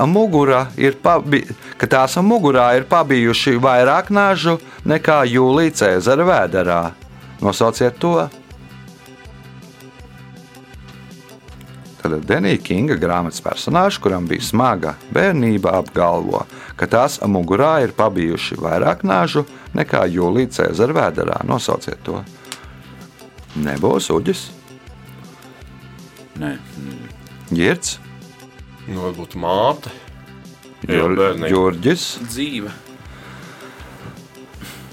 ir 0.77 0.97
pabi, 1.03 1.43
ka 1.77 1.87
tās 1.87 2.17
mugurā 2.17 2.71
ir 2.79 2.89
pabijuši 2.89 3.59
vairāk 3.61 4.09
nažu 4.09 4.57
nekā 4.85 5.25
Jūlija 5.29 5.77
Cēzara 5.83 6.25
vēderā. 6.25 6.83
Nosauciet 7.45 8.01
to! 8.01 8.29
Tad 12.01 12.17
Denija 12.25 12.61
Kinga 12.65 12.97
grāmatas 12.97 13.43
personāžs, 13.45 14.01
kuram 14.01 14.29
bija 14.29 14.45
smaga 14.45 14.95
bērnība, 15.13 15.75
apgalvo, 15.83 16.47
ka 16.81 16.89
tās 16.89 17.19
mugurā 17.29 17.75
ir 17.85 17.93
pabijuši 17.97 18.57
vairāk 18.61 19.05
nažu 19.05 19.45
nekā 19.77 20.07
Jūlija 20.09 20.55
Cēzara 20.57 20.97
vēderā. 20.97 21.43
Nosauciet 21.49 22.01
to! 22.07 22.23
Nebūs 23.61 24.07
uģis, 24.15 24.47
Nē, 26.41 26.55
ģirts, 27.53 27.99
Nu, 28.91 29.05
varbūt 29.05 29.37
māte. 29.39 29.91
Jurģis. 30.89 32.07
Dzīve. 32.27 32.73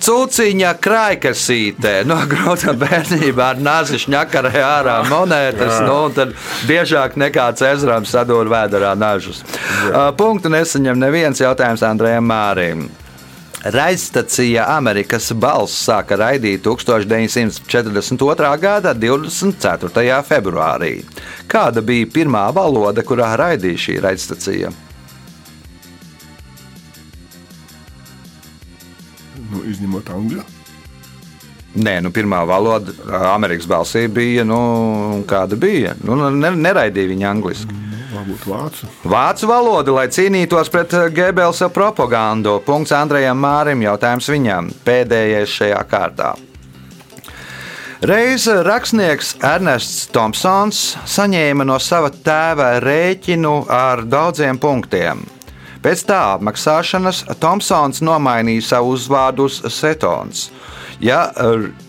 Cūciņa 0.08 0.70
krājkasītē, 0.80 2.06
no 2.08 2.16
grūta 2.32 2.72
bērnībā 2.80 3.50
ar 3.52 3.58
nāzi 3.60 4.00
šņakarē 4.06 4.62
ārā 4.64 5.02
monētas, 5.10 5.82
nu, 5.84 5.98
un 6.08 6.16
tad 6.16 6.32
biežāk 6.70 7.18
nekā 7.20 7.50
Cezram 7.60 8.08
sadūr 8.08 8.48
vēdarā 8.54 8.94
nažus. 8.96 9.44
Uh, 9.44 10.08
Punktu 10.16 10.48
nesaņem 10.54 10.96
neviens 11.02 11.44
jautājums 11.44 11.84
Andrejam 11.84 12.24
Mārim. 12.32 12.88
Raidstacija 13.68 14.64
Amerikas 14.78 15.34
balss 15.36 15.84
sāka 15.90 16.16
raidīt 16.16 16.64
1942. 16.64 18.56
gada 18.64 18.96
24. 18.96 20.24
februārī. 20.24 21.02
Kāda 21.52 21.84
bija 21.84 22.08
pirmā 22.16 22.48
valoda, 22.56 23.04
kurā 23.04 23.36
raidīja 23.36 23.88
šī 23.90 24.02
raidstacija? 24.08 24.72
Nu, 29.52 29.64
izņemot 29.68 30.10
angļu. 30.14 30.46
Nē, 31.78 32.00
nu, 32.02 32.10
pirmā 32.14 32.40
valoda 32.48 32.94
Amerikas 33.34 33.68
balsī 33.70 34.08
bija, 34.10 34.46
nu, 34.48 34.58
kāda 35.30 35.60
bija. 35.60 35.94
Nu, 36.02 36.18
ne, 36.34 36.52
neraidīja 36.58 37.12
viņa 37.12 37.30
angliski. 37.30 37.84
Varbūt 38.08 38.48
vācu. 38.50 38.90
Vācu 39.12 39.50
valoda, 39.50 39.94
lai 39.94 40.08
cīnītos 40.10 40.72
pret 40.74 40.96
Gebelsa 41.14 41.70
propagandu. 41.70 42.58
Punkts 42.66 42.96
Andrejam 42.96 43.38
Mārim, 43.44 43.84
jautājums 43.84 44.32
viņam. 44.32 44.72
Pēdējais 44.88 45.54
šajā 45.60 45.84
kārtā. 45.92 46.34
Reiz 48.08 48.46
rakstnieks 48.46 49.36
Ernests 49.42 50.08
Thompsons 50.14 50.82
saņēma 51.10 51.66
no 51.66 51.80
sava 51.82 52.12
tēva 52.14 52.76
rēķinu 52.84 53.56
ar 53.74 54.06
daudziem 54.06 54.60
punktiem. 54.62 55.26
Pēc 55.88 56.02
tā 56.04 56.18
apmaksāšanas 56.34 57.22
Thompsons 57.40 58.02
nomainīja 58.04 58.66
savu 58.74 58.90
uzvārdu 58.98 59.46
uz 59.48 59.62
Setons. 59.72 60.50
Ja, 61.00 61.30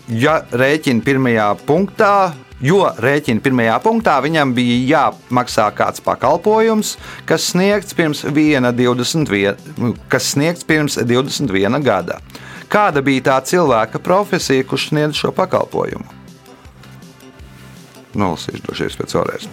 ja 0.07 0.37
rēķina 0.55 1.03
pirmajā 1.03 1.47
punktā, 1.67 2.31
jo 2.63 2.85
rēķina 2.95 3.43
pirmajā 3.43 3.73
punktā 3.83 4.13
viņam 4.23 4.53
bija 4.55 4.77
jāmaksā 4.93 5.65
kāds 5.75 5.99
pakalpojums, 6.05 6.93
kas 7.27 7.49
sniegts 7.51 7.97
pirms, 7.97 8.23
21, 8.23 9.91
kas 10.07 10.29
sniegts 10.31 10.63
pirms 10.63 10.95
21 11.03 11.83
gada. 11.83 12.21
Kāda 12.71 13.03
bija 13.03 13.25
tā 13.33 13.41
cilvēka 13.51 13.99
profesija, 13.99 14.63
kurš 14.63 14.93
sniedz 14.93 15.19
šo 15.19 15.35
pakalpojumu? 15.35 16.18
Nolasīšu 18.17 18.63
došies 18.65 18.95
pēc 18.97 19.13
vēlreiz. 19.13 19.47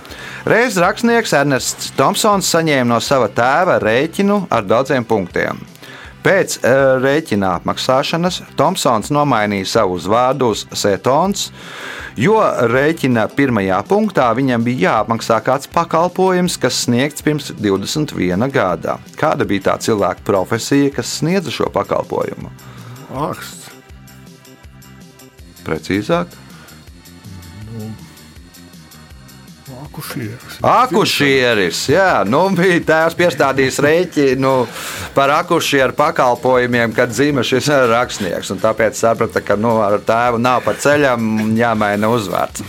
Reiz 0.48 0.76
rakstnieks 0.80 1.34
Ernests 1.36 1.90
Thompsons 1.98 2.48
saņēma 2.54 2.88
no 2.94 3.00
sava 3.04 3.28
tēva 3.28 3.76
rēķinu 3.82 4.46
ar 4.48 4.64
daudziem 4.64 5.04
punktiem. 5.04 5.60
Pēc 6.26 6.56
e, 6.58 6.70
rēķina 7.04 7.52
apmaksāšanas 7.60 8.40
Thompsons 8.58 9.12
nomainīja 9.14 9.68
savu 9.76 9.94
uzvārdu 9.94 10.48
uz 10.54 10.64
Setons, 10.74 11.50
jo 12.18 12.40
rēķina 12.72 13.28
pirmajā 13.36 13.76
punktā 13.86 14.30
viņam 14.34 14.64
bija 14.66 14.88
jāapmaksā 14.88 15.38
kāds 15.46 15.70
pakalpojums, 15.70 16.56
kas 16.58 16.80
sniegts 16.88 17.22
pirms 17.22 17.52
21 17.60 18.48
gada. 18.50 18.96
Kāda 19.20 19.46
bija 19.46 19.68
tā 19.68 19.76
cilvēka 19.86 20.26
profesija, 20.26 20.96
kas 20.96 21.12
sniedza 21.20 21.54
šo 21.54 21.70
pakalpojumu? 21.76 22.50
Ārsts. 23.14 23.70
Precīzāk, 25.66 26.34
Akušieris. 29.66 30.58
Akušieris, 30.62 31.80
jā, 31.90 32.10
nu 32.28 32.44
bija 32.54 32.78
tēvs 32.86 33.16
piestādījis 33.18 33.80
rēķinu 33.82 34.52
par 35.16 35.32
akušieru 35.40 35.96
pakalpojumiem, 35.98 36.94
kad 36.94 37.10
dzīvo 37.10 37.42
šis 37.46 37.72
rakstnieks. 37.94 38.54
Tāpēc 38.62 39.00
saprata, 39.00 39.42
ka 39.42 39.58
nu, 39.58 39.76
ar 39.82 39.98
tēvu 40.06 40.38
nav 40.42 40.62
pa 40.66 40.76
ceļam 40.78 41.56
jāmaina 41.58 42.12
uzvārds. 42.14 42.62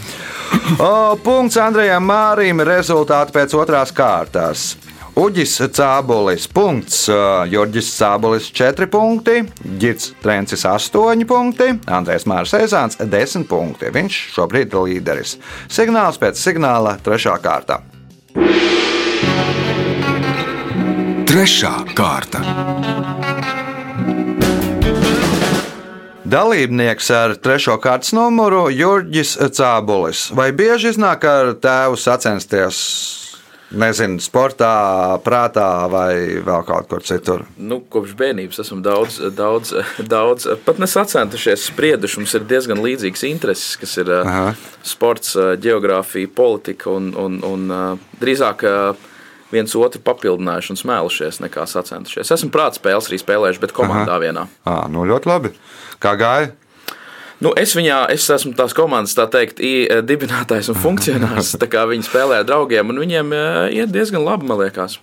O, 0.79 0.91
punkts 1.21 1.60
Andrejam 1.62 2.07
Mārim, 2.07 2.63
rezultāti 2.65 3.36
pēc 3.36 3.53
otrās 3.60 3.93
kārtas. 3.93 4.71
Uģis 5.17 5.56
Cābolis, 5.73 6.43
punkts, 6.53 7.08
Jorģis 7.49 7.88
Cābolis 7.97 8.51
4 8.53 8.86
punkti, 8.93 9.39
Girts 9.82 10.12
Trencis 10.21 10.62
8 10.69 11.25
punkti, 11.25 11.71
Andrēs 11.89 12.27
Mārs 12.30 12.53
Ezāns 12.53 12.99
10 13.01 13.47
punkti. 13.49 13.89
Viņš 13.95 14.19
šobrīd 14.36 14.75
ir 14.75 14.86
līderis. 14.86 15.39
Signāls 15.73 16.21
pēc 16.21 16.38
signāla 16.38 16.99
3. 17.01 17.34
kārta. 17.41 17.80
Trešā 21.25 21.73
kārta. 21.97 22.45
Dalībnieks 26.30 27.10
ar 27.17 27.34
trešo 27.41 27.80
kārtas 27.82 28.13
numuru 28.13 28.67
Jurģis 28.69 29.34
Cābolis. 29.49 30.27
Vai 30.38 30.51
bieži 30.53 30.93
iznāk 30.93 31.25
ar 31.25 31.56
tēvu 31.58 31.97
sacensties? 31.97 33.26
Nezinu, 33.67 34.21
sportā, 34.23 35.17
prātā 35.25 35.67
vai 35.91 36.39
vēl 36.39 36.62
kaut 36.67 36.88
kur 36.88 37.03
citur. 37.03 37.43
Nu, 37.60 37.82
kopš 37.91 38.13
bērnības 38.15 38.62
esam 38.63 38.80
daudz, 38.86 39.17
daudz, 39.36 39.73
daudz 39.99 40.47
pat 40.63 40.80
nesacentušies, 40.80 41.65
sprieduši. 41.73 42.21
Mums 42.21 42.36
ir 42.38 42.45
diezgan 42.47 42.80
līdzīgs 42.84 43.25
intereses, 43.27 43.75
kas 43.82 43.97
ir 43.99 44.13
Aha. 44.21 44.53
uh, 44.53 44.80
sports, 44.88 45.36
uh, 45.36 45.58
geogrāfija, 45.60 46.32
politika 46.32 46.93
un, 46.95 47.12
un, 47.19 47.41
un 47.43 47.67
uh, 47.73 48.08
drīzāk 48.21 48.63
viens 49.51 49.75
otru 49.80 49.99
papildinājuši 50.03 50.73
un 50.73 50.80
smēlušies, 50.80 51.41
nekā 51.43 51.67
sacentušies. 51.67 52.32
Esmu 52.36 52.51
prāta 52.53 52.80
spēles 52.80 53.12
arī 53.12 53.19
spēlējuši, 53.19 53.63
bet 53.63 53.75
komandā 53.75 54.15
vienā. 54.23 54.47
À, 54.67 54.86
nu 54.91 55.03
ļoti 55.08 55.32
labi. 55.32 55.53
Kā 56.03 56.15
gāja? 56.19 56.53
Nu, 57.38 57.52
es 57.60 57.76
viņā 57.78 58.00
es 58.13 58.26
esmu 58.34 58.56
tās 58.58 58.73
komandas, 58.73 59.13
tā 59.17 59.28
teikt, 59.30 59.60
eh, 59.62 60.02
dibinātājs 60.02 60.71
un 60.73 60.80
funkcionārs. 60.82 61.54
tā 61.62 61.69
kā 61.69 61.86
viņi 61.89 62.08
spēlē 62.08 62.41
ar 62.41 62.47
draugiem, 62.50 62.89
un 62.89 63.04
viņiem 63.04 63.36
eh, 63.38 63.78
iet 63.82 63.93
diezgan 63.93 64.26
labi, 64.26 64.50
man 64.50 64.63
liekas. 64.63 64.97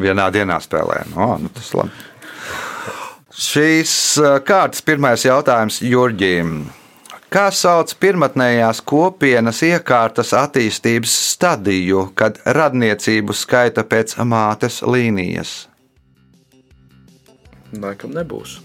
Vienā 0.00 0.26
dienā 0.34 0.58
spēlē. 0.60 1.04
No, 1.14 1.36
nu, 1.38 1.50
tas 1.54 1.70
labi. 1.76 1.94
Šīs 3.34 3.92
uh, 4.22 4.36
kārtas 4.46 4.82
pirmais 4.86 5.24
jautājums 5.26 5.80
Jurģīm. 5.82 6.50
Kā 7.34 7.48
sauc 7.50 7.90
pirmotnējās 7.98 8.78
kopienas 8.86 9.58
iekārtas 9.66 10.30
attīstības 10.38 11.14
stadiju, 11.32 12.08
kad 12.14 12.38
radniecību 12.46 13.34
skaita 13.34 13.82
pēc 13.90 14.14
mātes 14.22 14.80
līnijas? 14.86 15.64
Laikam 17.74 18.14
nebūs. 18.14 18.60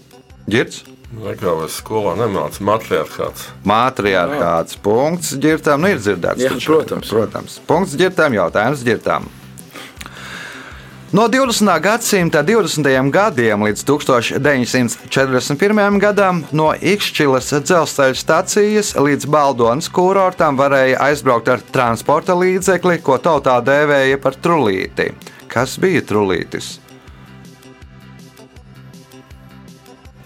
Girts? 0.50 0.84
Nekā 1.10 1.56
vai 1.58 1.66
skolā 1.66 2.12
nemāca 2.14 2.62
matriarchāts. 2.62 3.48
Matriarchāts. 3.66 4.76
Punkts 4.78 5.32
ģirtām. 5.42 5.82
Nu, 5.82 5.90
ir 5.90 5.98
dzirdēts. 5.98 6.44
Jā, 6.44 6.52
taču. 6.54 6.70
protams. 6.70 7.10
protams. 7.10 7.56
Punkts 7.66 7.96
ģirtām. 7.98 8.30
Jautājums 8.38 8.84
ģirtām. 8.86 9.26
No 11.10 11.26
20. 11.26 11.66
gadsimta 11.82 12.44
20. 12.46 12.86
gadiem 13.10 13.58
līdz 13.66 13.82
1941. 13.82 15.98
gadam 15.98 16.46
no 16.54 16.70
Ikšķilas 16.70 17.50
dzelzceļa 17.66 18.14
stācijas 18.20 18.92
līdz 18.94 19.26
Baldonas 19.26 19.90
kurortam 19.90 20.54
varēja 20.60 21.00
aizbraukt 21.08 21.50
ar 21.50 21.58
transporta 21.74 22.38
līdzekli, 22.38 23.02
ko 23.02 23.18
tautā 23.18 23.58
dēvēja 23.58 24.22
par 24.22 24.38
trulīti. 24.38 25.10
Kas 25.50 25.74
bija 25.82 26.06
trulītis? 26.06 26.78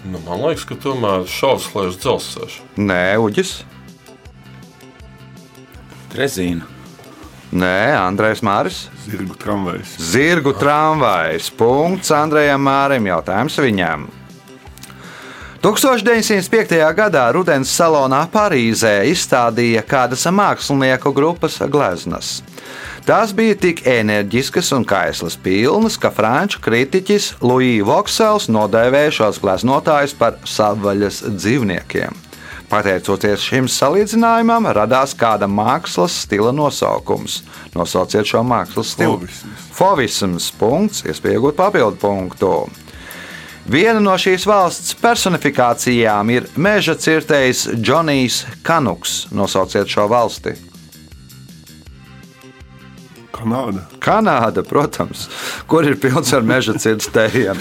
Nu, 0.05 0.21
man 0.27 0.43
liekas, 0.45 0.67
ka 0.69 0.77
tomēr 0.77 1.25
šauslēs 1.31 1.97
dzelzceļš. 2.03 2.59
Nē, 2.77 3.17
Uģis. 3.25 3.57
Trezīna. 6.13 6.69
Nē, 7.55 7.95
Andrēs 7.97 8.43
Māris. 8.45 8.85
Zirgu 9.07 9.37
tramvajs. 9.41 9.95
Zirgu 10.13 10.53
tramvajs. 10.59 11.49
Punkts 11.57 12.13
Andrejam 12.13 12.61
Mārim. 12.67 13.09
Jautājums 13.09 13.57
viņam. 13.63 14.09
1905. 15.65 16.77
gadā 16.93 17.23
Rudens 17.33 17.71
salonā 17.73 18.27
Parīzē 18.29 18.99
izstādīja 19.09 19.81
kādas 19.89 20.27
mākslinieku 20.29 21.15
grupas 21.17 21.57
gleznas. 21.73 22.43
Tās 23.05 23.35
bija 23.37 23.57
tik 23.61 23.83
enerģiskas 23.85 24.71
un 24.73 24.87
kaislas 24.89 25.37
pilnas, 25.37 25.99
ka 26.01 26.09
franču 26.15 26.63
kritiķis 26.65 27.35
Luīs 27.45 27.85
Voksels 27.85 28.49
nodēvēja 28.49 29.13
šos 29.19 29.41
gleznotājus 29.43 30.17
par 30.17 30.39
savvaļas 30.49 31.21
dzīvniekiem. 31.35 32.25
Pateicoties 32.71 33.45
šim 33.45 33.69
salīdzinājumam, 33.69 34.71
radās 34.73 35.13
kāda 35.15 35.47
mākslas 35.47 36.17
stila 36.25 36.51
nosaukums. 36.57 37.43
Nosauciet 37.77 38.27
šo 38.27 38.41
mākslas 38.47 38.95
stilu. 38.97 39.21
Fovisms. 39.21 39.69
Fovisms. 39.77 40.49
Punkts, 40.59 41.05
iespējot 41.05 41.61
papildu 41.61 42.01
punktu. 42.01 42.55
Viena 43.71 44.01
no 44.01 44.13
šīs 44.21 44.49
valsts 44.49 44.97
personifikācijām 45.01 46.33
ir 46.35 46.49
meža 46.57 46.97
cirtējs 47.01 47.69
Džonijs 47.79 48.43
Kanuks. 48.65 49.27
Nosauciet 49.33 49.89
šo 49.89 50.09
valsti. 50.11 50.57
Kanāda. 53.45 53.85
Kanāda, 54.01 54.65
protams, 54.65 55.29
kur 55.69 55.85
ir 55.85 55.99
pilns 56.01 56.33
ar 56.33 56.45
meža 56.47 56.75
cirstējiem. 56.81 57.61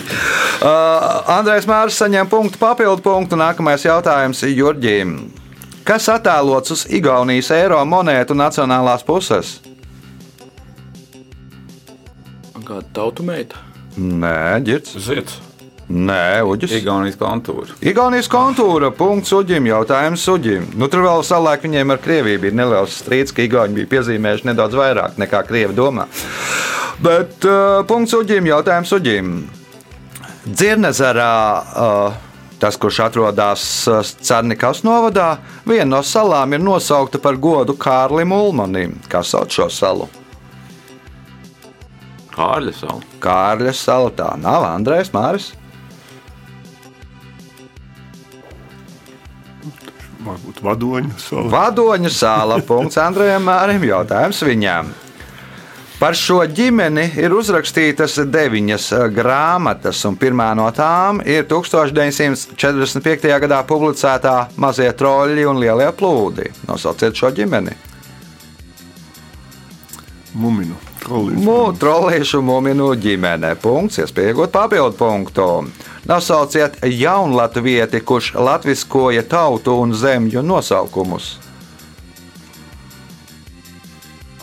Uh, 0.63 1.35
Andrejs 1.35 1.67
Mārcis 1.67 1.99
saņem 1.99 2.29
punktu, 2.31 2.59
papildu 2.61 3.03
punktu. 3.03 3.39
Nākamais 3.39 3.83
jautājums 3.83 4.43
ir 4.47 4.55
Jurģīm. 4.55 5.15
Kas 5.83 6.07
attēlots 6.07 6.71
uz 6.71 6.85
Igaunijas 6.87 7.51
eiro 7.51 7.81
monētu 7.83 8.37
nacionālās 8.39 9.03
puses? 9.03 9.57
Kāda 12.63 12.85
tautu 12.95 13.25
meita? 13.27 13.59
Nē, 13.99 14.63
ģirts. 14.63 14.95
Ziet, 15.03 15.33
Nē, 15.91 16.39
Uģis. 16.47 16.71
Igaunijas 16.79 17.17
kontūra. 17.19 17.75
Igaunijas 17.83 18.29
kontūra, 18.31 18.87
punkts 18.95 19.33
Uģim, 19.35 19.65
jautājums 19.67 20.23
Uģim. 20.31 20.69
Nu, 20.79 20.87
tur 20.87 21.03
vēl 21.03 21.23
savulaik 21.27 21.65
viņiem 21.65 21.91
ar 21.91 21.99
Krieviju 22.03 22.39
bija 22.45 22.55
neliels 22.55 22.95
strīds, 23.01 23.33
ka 23.35 23.43
Igauni 23.43 23.81
bija 23.81 23.89
piezīmējuši 23.91 24.47
nedaudz 24.47 24.77
vairāk 24.79 25.17
nekā 25.19 25.41
Krievi 25.49 25.75
domā. 25.75 26.07
Bet 27.03 27.43
uh, 27.43 27.81
punkts 27.89 28.15
Uģim, 28.15 28.47
jautājums 28.47 28.93
Uģim. 28.95 29.33
Dzirnezerā, 30.47 31.33
uh, 31.59 32.45
tas, 32.63 32.79
kurš 32.79 33.01
atrodas 33.09 33.65
uh, 33.91 33.99
Cernikas 34.23 34.85
novadā, 34.87 35.33
viena 35.67 35.97
no 35.97 36.03
salām 36.07 36.55
ir 36.55 36.63
nosaukta 36.63 37.19
par 37.19 37.35
godu 37.35 37.75
Kārlim 37.75 38.31
Ulmanim. 38.35 38.95
Kā 39.11 39.19
sauc 39.27 39.51
šo 39.51 39.67
salu? 39.67 40.07
Kārļa 42.33 42.71
sala. 42.77 43.03
Kārļa 43.21 43.75
sala 43.77 44.15
tā 44.15 44.31
nav 44.39 44.65
Andrēs 44.71 45.11
Māris. 45.13 45.51
Varbūt 50.23 50.61
vadoņu 50.63 51.15
sala. 51.19 51.47
Vadoņa 51.51 52.11
sāla. 52.13 52.59
Punkts 52.67 52.99
Andrejam 53.01 53.43
Mārim. 53.47 53.83
Jautājums 53.87 54.43
viņām. 54.47 54.93
Par 56.03 56.17
šo 56.19 56.41
ģimeni 56.51 57.05
ir 57.21 57.31
uzrakstītas 57.31 58.17
deviņas 58.27 58.87
eh, 58.97 59.03
grāmatas, 59.15 60.01
un 60.09 60.17
pirmā 60.19 60.49
no 60.59 60.65
tām 60.75 61.21
ir 61.23 61.45
1945. 61.47 63.29
gadā 63.45 63.61
publicētā 63.69 64.35
Mazie 64.59 64.91
troļļi 64.99 65.47
un 65.47 65.63
lielie 65.63 65.87
plūdi. 65.95 66.49
Nosauciet 66.67 67.15
šo 67.15 67.31
ģimeni. 67.37 67.77
Muminu. 70.35 70.82
Mū, 71.03 71.57
trolīšu 71.75 72.39
mūminu 72.45 72.93
ģimene. 72.95 73.53
Punkts, 73.59 73.99
iespējot 73.99 74.53
papildu 74.53 74.95
punktu. 74.95 75.47
Nosauciet 76.07 76.79
jaunlatvieti, 76.87 77.99
kurš 77.99 78.33
latviskoja 78.39 79.23
tautu 79.27 79.75
un 79.83 79.91
zemju 79.95 80.43
nosaukumus. 80.43 81.37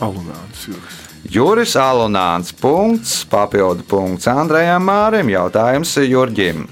Alunāns 0.01 0.67
jūras. 0.69 1.01
Juris 1.31 1.75
Alonāns. 1.77 2.53
Punkts, 2.53 3.21
papildu 3.29 3.85
punkts 3.87 4.29
Andrejam 4.29 4.85
Mārim. 4.85 5.29
Jautājums 5.29 5.93
Jurģim. 6.01 6.65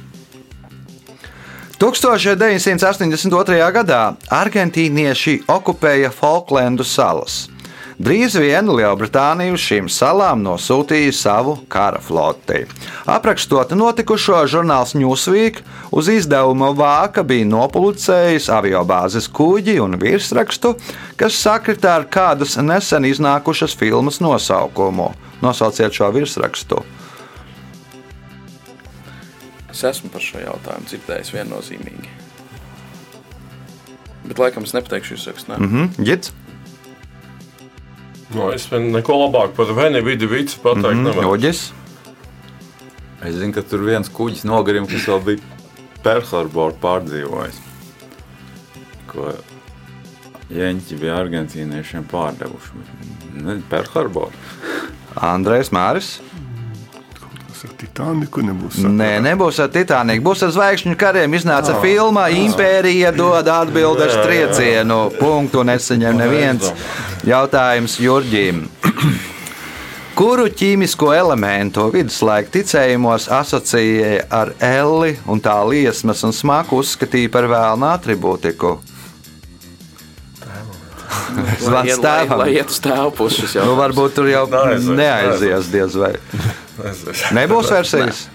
1982. 1.80 3.70
gadā 3.72 4.02
argentīnieši 4.36 5.38
okupēja 5.48 6.10
Falklendu 6.12 6.84
salas. 6.84 7.46
Drīz 8.00 8.38
vien 8.40 8.70
Lielbritānija 8.72 9.52
uz 9.52 9.60
šīm 9.60 9.90
salām 9.92 10.40
nosūtīja 10.46 11.12
savu 11.12 11.58
kara 11.68 12.00
floti. 12.00 12.62
Aprakstot 13.12 13.74
notikušo, 13.76 14.38
žurnāls 14.48 14.94
Newsweek 14.96 15.60
uz 15.92 16.08
izdevuma 16.08 16.70
vāka 16.72 17.26
bija 17.28 17.50
nopublicējis 17.52 18.48
aviobāzes 18.56 19.28
kuģi 19.36 19.76
un 19.84 20.00
virsrakstu, 20.00 20.78
kas 21.20 21.42
sakrita 21.44 21.98
ar 21.98 22.08
kādas 22.08 22.56
nesen 22.64 23.10
iznākušas 23.10 23.76
filmas 23.76 24.24
nosaukumu. 24.24 25.12
Nosauciet 25.44 26.00
šo 26.00 26.08
virsrakstu. 26.16 26.80
Es 29.68 29.84
esmu 29.84 30.08
par 30.14 30.24
šo 30.24 30.40
jautājumu 30.40 30.88
dzirdējis 30.88 31.36
viennozīmīgi. 31.36 32.16
Bet 34.24 34.40
laikam 34.40 34.64
es 34.64 34.72
nepateikšu 34.76 35.18
jūs 35.18 35.34
rakstā. 35.34 35.60
Mm 35.60 35.68
-hmm. 35.74 36.06
Gits? 36.06 36.32
No, 38.36 38.52
es 38.54 38.66
vien 38.72 38.92
neko 38.94 39.16
labāk 39.26 39.56
par 39.58 39.72
Veni 39.78 40.02
vidi 40.06 40.28
vici 40.30 40.58
pateikt 40.62 40.96
Mhm, 41.00 41.04
nevaru. 41.10 41.36
Uģis? 41.38 41.62
Es 43.26 43.36
zinu, 43.36 43.52
ka 43.54 43.62
tur 43.62 43.84
viens 43.84 44.08
kuģis 44.10 44.46
nogrim, 44.48 44.86
kas 44.88 45.08
vēl 45.10 45.24
bija 45.26 45.40
Perlharboru 46.04 46.78
pārdzīvojis. 46.80 47.58
Ko 49.12 49.34
Jeņķi 50.50 50.96
bija 51.02 51.18
argentīniešiem 51.20 52.06
pārdevuši. 52.10 52.80
Nezinu, 53.36 53.64
Perlharboru. 53.70 54.32
Andrēs 55.16 55.70
Tas 57.60 57.68
ar 57.68 57.76
Titaniku 57.76 58.40
nebūs. 58.40 58.78
Nē, 58.88 59.18
nebūs 59.20 59.58
ar 59.60 59.68
Titaniku. 59.74 60.24
Būs 60.30 60.46
ar 60.46 60.52
zvaigžņu 60.56 60.94
kariem. 60.96 61.34
Iznāca 61.36 61.74
oh. 61.74 61.82
filma 61.84 62.30
Impērija 62.32 63.10
dod 63.12 63.50
atbildi 63.52 64.06
ar 64.06 64.14
triecienu. 64.24 65.00
Punktu 65.20 65.66
nesaņem 65.68 66.22
neviens. 66.22 66.70
Jautājums 67.28 67.98
Jurģīm. 68.00 68.62
Kuru 70.20 70.46
ķīmisko 70.62 71.10
elementu 71.18 71.90
viduslaika 71.92 72.54
ticējumos 72.54 73.28
asociēja 73.42 74.24
ar 74.40 74.54
elli 74.64 75.18
un 75.28 75.44
tā 75.44 75.58
liesmas 75.68 76.24
un 76.24 76.32
smaku 76.36 76.80
uzskatīja 76.80 77.34
par 77.36 77.50
vēlnu 77.52 77.90
atribūtiku? 77.92 78.72
Zvans 81.60 82.00
tēvam. 82.00 82.40
lai 82.46 82.50
iet 82.56 82.72
uz 82.72 82.80
tēvu 82.88 83.12
puses. 83.20 83.60
Nu, 83.60 83.76
varbūt 83.84 84.16
tur 84.16 84.32
jau 84.32 84.48
neaizies 84.48 85.72
diez 85.76 86.00
vai. 86.00 86.16
Aizies. 86.86 87.24
Nebūs 87.36 87.72
versijas. 87.74 88.26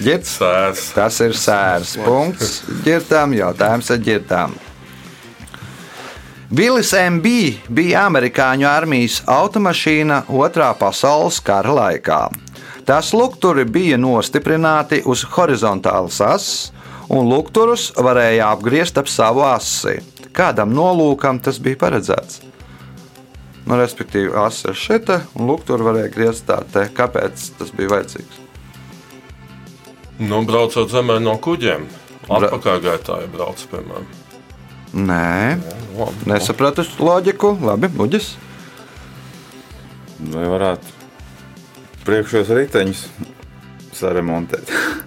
Ģirds. 0.00 0.34
Sērs. 0.38 0.82
Tas 0.94 1.20
ir 1.24 1.36
sērs. 1.36 1.94
Punkts 2.04 2.60
ģirtām. 2.86 3.34
Jautājums 3.36 3.90
ar 3.90 4.02
ģirtām. 4.06 4.58
Vilis 6.50 6.90
MB 6.98 7.30
bija 7.70 8.06
amerikāņu 8.08 8.66
armijas 8.66 9.20
automašīna 9.30 10.24
otrā 10.34 10.72
pasaules 10.78 11.38
kara 11.46 11.76
laikā. 11.76 12.24
Tās 12.88 13.12
lukturi 13.14 13.62
bija 13.70 13.98
nostiprināti 14.00 14.98
uz 15.06 15.22
horizontālas 15.36 16.18
asas, 16.18 16.72
un 17.06 17.30
lukturus 17.30 17.92
varēja 17.94 18.50
apgriezt 18.50 18.98
ap 18.98 19.06
savu 19.06 19.46
asi. 19.46 20.00
Kādam 20.34 20.74
nolūkam 20.74 21.38
tas 21.42 21.62
bija 21.62 21.78
paredzēts? 21.84 22.49
Nu, 23.66 23.76
respektīvi, 23.76 24.32
asa 24.40 24.72
ir 24.72 24.78
šeit, 24.78 25.10
un 25.36 25.50
lukturi 25.50 25.84
varēja 25.84 26.12
griezt 26.14 26.46
tā 26.48 26.60
te. 26.72 26.86
Kāpēc 26.96 27.50
tas 27.58 27.72
bija 27.76 27.92
vajadzīgs? 27.92 28.38
Nu, 30.20 30.42
braucot 30.48 30.90
zemē 30.92 31.18
no 31.22 31.36
kuģiem. 31.40 31.86
Atpakaļ 32.30 32.80
gaitā, 32.84 33.20
ja 33.24 33.28
brauc, 33.30 33.62
piemēram. 33.70 34.08
Nē, 34.90 35.58
Labi. 35.96 36.26
nesapratu 36.30 36.84
loģiku. 36.98 37.54
Labi, 37.62 37.90
muģis. 37.94 38.32
Vai 40.30 40.48
varētu 40.50 40.98
priekšējos 42.04 42.50
riteņus 42.58 43.04
saremontēt? 44.00 44.72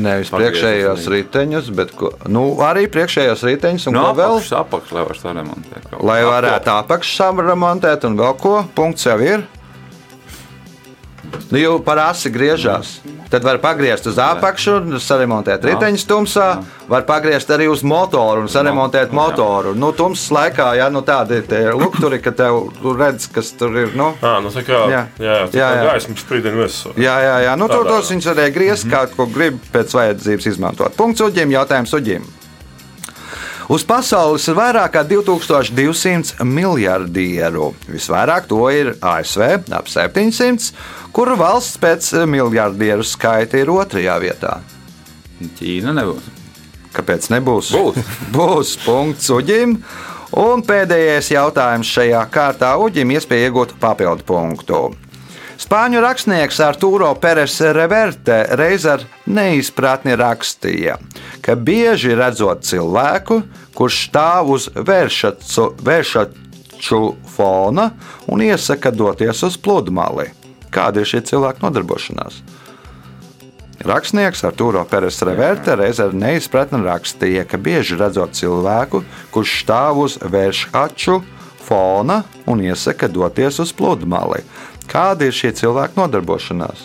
Nevis 0.00 0.30
priekšējos 0.32 1.04
riteņus, 1.12 1.66
bet 1.76 1.90
ko, 1.92 2.14
nu, 2.32 2.46
arī 2.64 2.86
priekšējos 2.88 3.42
riteņus 3.44 3.90
un 3.90 3.96
No 3.98 4.04
ko 4.08 4.14
vēl. 4.22 4.38
lai 4.96 5.02
var 5.04 5.18
saremontēt. 5.20 5.90
Lai 6.00 6.22
varētu 6.24 6.72
apakšā 6.72 7.28
remontēt 7.44 8.06
un 8.08 8.16
vēl 8.16 8.38
ko, 8.40 8.54
punkts 8.74 9.04
jau 9.04 9.18
ir. 9.20 9.44
Nu, 11.52 11.58
jau 11.60 11.74
par 11.84 12.00
asi 12.08 12.32
griežās. 12.32 13.00
Tad 13.32 13.46
var 13.48 13.56
pagriezt 13.62 14.04
uz 14.10 14.18
apakšu, 14.20 14.74
un 14.82 14.98
saremontēt 15.00 15.62
riteņus 15.64 16.02
tumsā, 16.04 16.48
var 16.92 17.06
pagriezt 17.08 17.48
arī 17.54 17.64
uz 17.72 17.80
motoru 17.80 18.42
un 18.44 18.50
saremontēt 18.52 19.14
motoru. 19.16 19.72
Nu, 19.72 19.88
tumsas 19.96 20.28
laikā, 20.36 20.66
ja 20.76 20.90
nu, 20.92 21.00
tādi 21.06 21.40
ir 21.40 21.72
lukturi, 21.80 22.18
ka 22.20 22.34
tev 22.36 22.68
redz, 22.84 23.30
kas 23.32 23.54
tur 23.56 23.72
ir. 23.86 23.96
Nu, 23.96 24.10
À, 24.20 24.34
nu, 24.44 24.52
kā, 24.52 24.82
Jā. 24.92 25.00
jā, 25.16 25.38
jā, 25.48 25.70
Jā, 25.72 25.88
gaismas 25.88 26.20
spīdina 26.26 26.60
visu. 26.60 26.92
Jā, 27.00 27.16
jā, 27.24 27.34
jā. 27.46 27.56
Nu, 27.56 27.70
tur 27.72 27.88
tos 27.88 28.12
viņš 28.12 28.28
arī 28.34 28.50
griezt, 28.52 28.90
kā 28.92 29.06
ko 29.16 29.24
grib 29.32 29.56
pēc 29.72 29.96
vajadzības 29.96 30.52
izmantot. 30.52 30.96
Punkts 31.00 31.24
uģim, 31.24 31.56
jautājums 31.56 31.96
uģim. 31.96 32.28
Uz 33.70 33.84
pasaules 33.86 34.46
ir 34.50 34.56
vairāk 34.58 34.92
nekā 34.92 35.04
2200 35.08 36.44
miljardieru. 36.44 37.72
Visvairāk 37.88 38.48
to 38.50 38.66
ir 38.74 38.94
ASV, 38.98 39.62
ap 39.72 39.88
700, 39.88 40.72
kuru 41.14 41.36
valsts 41.38 41.78
pēc 41.80 42.12
miljardieru 42.26 43.06
skaita 43.06 43.60
ir 43.60 43.70
otrajā 43.72 44.18
vietā. 44.22 44.56
Ķīna 45.58 45.94
nebūs. 45.96 46.30
Kāpēc 46.92 47.30
nebūs? 47.32 47.72
Būs. 47.72 48.10
Būs 48.36 48.74
punkts 48.84 49.30
uģim. 49.32 49.78
Un 50.42 50.62
pēdējais 50.64 51.32
jautājums 51.34 51.88
šajā 51.92 52.22
kārtā 52.32 52.74
uģim 52.80 53.14
iespēja 53.16 53.50
iegūt 53.50 53.76
papildu 53.80 54.24
punktu. 54.28 54.82
Spāņu 55.62 56.00
rakstnieks 56.02 56.56
Arturo 56.64 57.12
Peres 57.22 57.60
Reverte 57.76 58.40
reiz 58.58 58.82
ar 58.88 59.04
neizpratni 59.30 60.16
rakstīja, 60.18 60.96
ka 61.44 61.54
bieži 61.54 62.16
redzot 62.18 62.64
cilvēku, 62.66 63.38
kurš 63.76 63.98
stāv 64.08 64.50
uz 64.56 64.66
vēršacu, 64.74 65.68
vēršaču 65.86 67.00
fona 67.36 67.92
un 68.26 68.42
iesaka 68.42 68.90
doties 68.90 69.44
uz 69.46 69.58
pludmali. 69.62 70.32
Kāda 70.74 71.04
ir 71.04 71.10
šī 71.12 71.22
cilvēka 71.30 71.62
nodarbošanās? 71.62 72.40
Rakstnieks 73.86 74.42
Arturo 74.48 74.82
Peres 74.90 75.20
Reverte 75.22 75.76
reiz 75.78 76.02
ar 76.02 76.10
neizpratni 76.14 76.82
rakstīja, 76.82 77.46
ka 77.46 77.60
bieži 77.62 78.00
redzot 78.02 78.34
cilvēku, 78.34 79.04
kurš 79.30 79.54
stāv 79.62 80.02
uz 80.08 80.18
vēršaču 80.22 81.20
fona 81.62 82.22
un 82.50 82.60
iesaka 82.66 83.06
doties 83.08 83.62
uz 83.62 83.70
pludmali. 83.72 84.42
Kāda 84.92 85.24
ir 85.28 85.32
šī 85.36 85.52
cilvēka 85.56 85.96
nodarbošanās? 85.96 86.84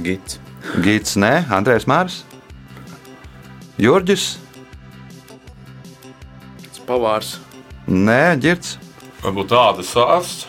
Gids. 0.00 0.38
Gids, 0.80 1.16
nē, 1.20 1.42
Andrēs 1.52 1.84
Mārs, 1.90 2.22
Jurģis, 3.82 4.38
Pavārs. 6.86 7.34
nē, 7.86 8.38
Girts. 8.40 8.76
Varbūt 9.22 9.50
tāda 9.52 9.84
sārsts. 9.86 10.46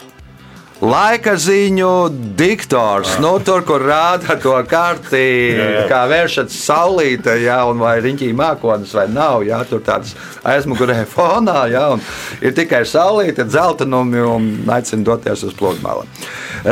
Laika 0.84 1.38
ziņu 1.40 1.90
diktors, 2.36 3.14
nu, 3.24 3.38
tur, 3.40 3.62
kur 3.64 3.80
rāda 3.88 4.36
to 4.44 4.58
karti, 4.68 5.22
Jā, 5.56 5.68
jā. 5.78 5.84
kā 5.88 6.02
vēršat 6.12 6.52
saulītē, 6.52 7.38
ja, 7.46 7.62
vai 7.80 7.94
riņķī 8.04 8.34
mākonis 8.36 8.92
vai 8.98 9.06
nav. 9.08 9.46
Jā, 9.48 9.62
tur 9.70 9.80
tāds 9.86 10.12
aizmugurē 10.44 11.06
fonā, 11.16 11.70
ja, 11.72 11.86
un 11.96 12.04
ir 12.44 12.52
tikai 12.58 12.84
saulīte, 12.90 13.48
dzeltenumi 13.48 14.26
un 14.28 14.50
aicina 14.76 15.08
doties 15.08 15.46
uz 15.48 15.56
pludmali. 15.56 16.04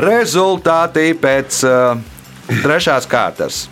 Rezultāti 0.04 1.14
pēc 1.16 1.62
uh, 1.70 2.02
trešās 2.66 3.08
kārtas. 3.08 3.68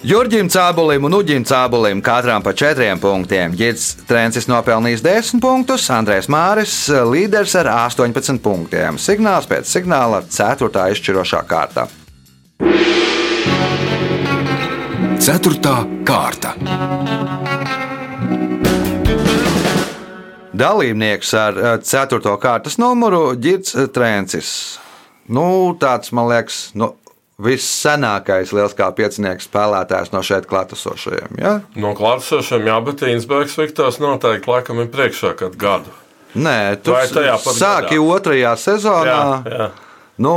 Jurģim 0.00 0.46
Cābulim 0.48 1.04
un 1.04 1.12
Uģim 1.12 1.42
Cābulim 1.44 1.98
katram 2.00 2.40
pa 2.40 2.54
četriem 2.56 2.96
punktiem. 2.96 3.52
Girts 3.52 3.98
Trencis 4.08 4.46
nopelnījis 4.48 5.02
10 5.04 5.42
punktus, 5.44 5.90
Andrēs 5.92 6.24
Māris 6.32 6.72
līderis 6.88 7.52
ar 7.60 7.68
18 7.74 8.40
punktiem. 8.40 8.96
Signāls 8.96 9.44
pēc 9.50 9.68
signāla 9.68 10.22
4. 10.24 10.86
izšķirošā 10.96 11.42
kārta. 11.44 11.84
Ceturtā 15.20 15.76
kārta. 16.08 16.56
Dalībnieks 20.56 21.36
ar 21.36 21.64
4. 21.84 22.38
kārtas 22.40 22.80
numuru 22.80 23.34
Girts 23.36 23.76
Trencis. 23.92 24.54
Nu, 25.30 25.76
tāds, 25.78 26.08
man 26.16 26.26
liekas, 26.26 26.70
nu, 26.74 26.94
vissenākais 27.40 28.52
liels 28.56 28.74
kā 28.76 28.90
piecinieks 28.96 29.48
spēlētājs 29.48 30.12
no 30.14 30.22
šeit 30.26 30.48
klātesošajiem. 30.50 31.38
Ja? 31.40 31.54
No 31.80 31.94
klātesošiem, 31.98 32.68
jā, 32.68 32.78
bet 32.86 33.04
Insbergs 33.08 33.56
Viktors 33.60 34.00
noteikti 34.02 34.50
laikam 34.50 34.82
ir 34.84 34.90
priekšā 34.92 35.34
kādu 35.40 35.60
gadu. 35.60 35.94
Nē, 36.34 36.78
tu 36.84 36.94
sāki 36.94 37.96
gadā? 37.96 38.02
otrajā 38.16 38.52
sezonā. 38.60 39.14
Jā, 39.46 39.54
jā. 39.54 39.70
Nu, 40.20 40.34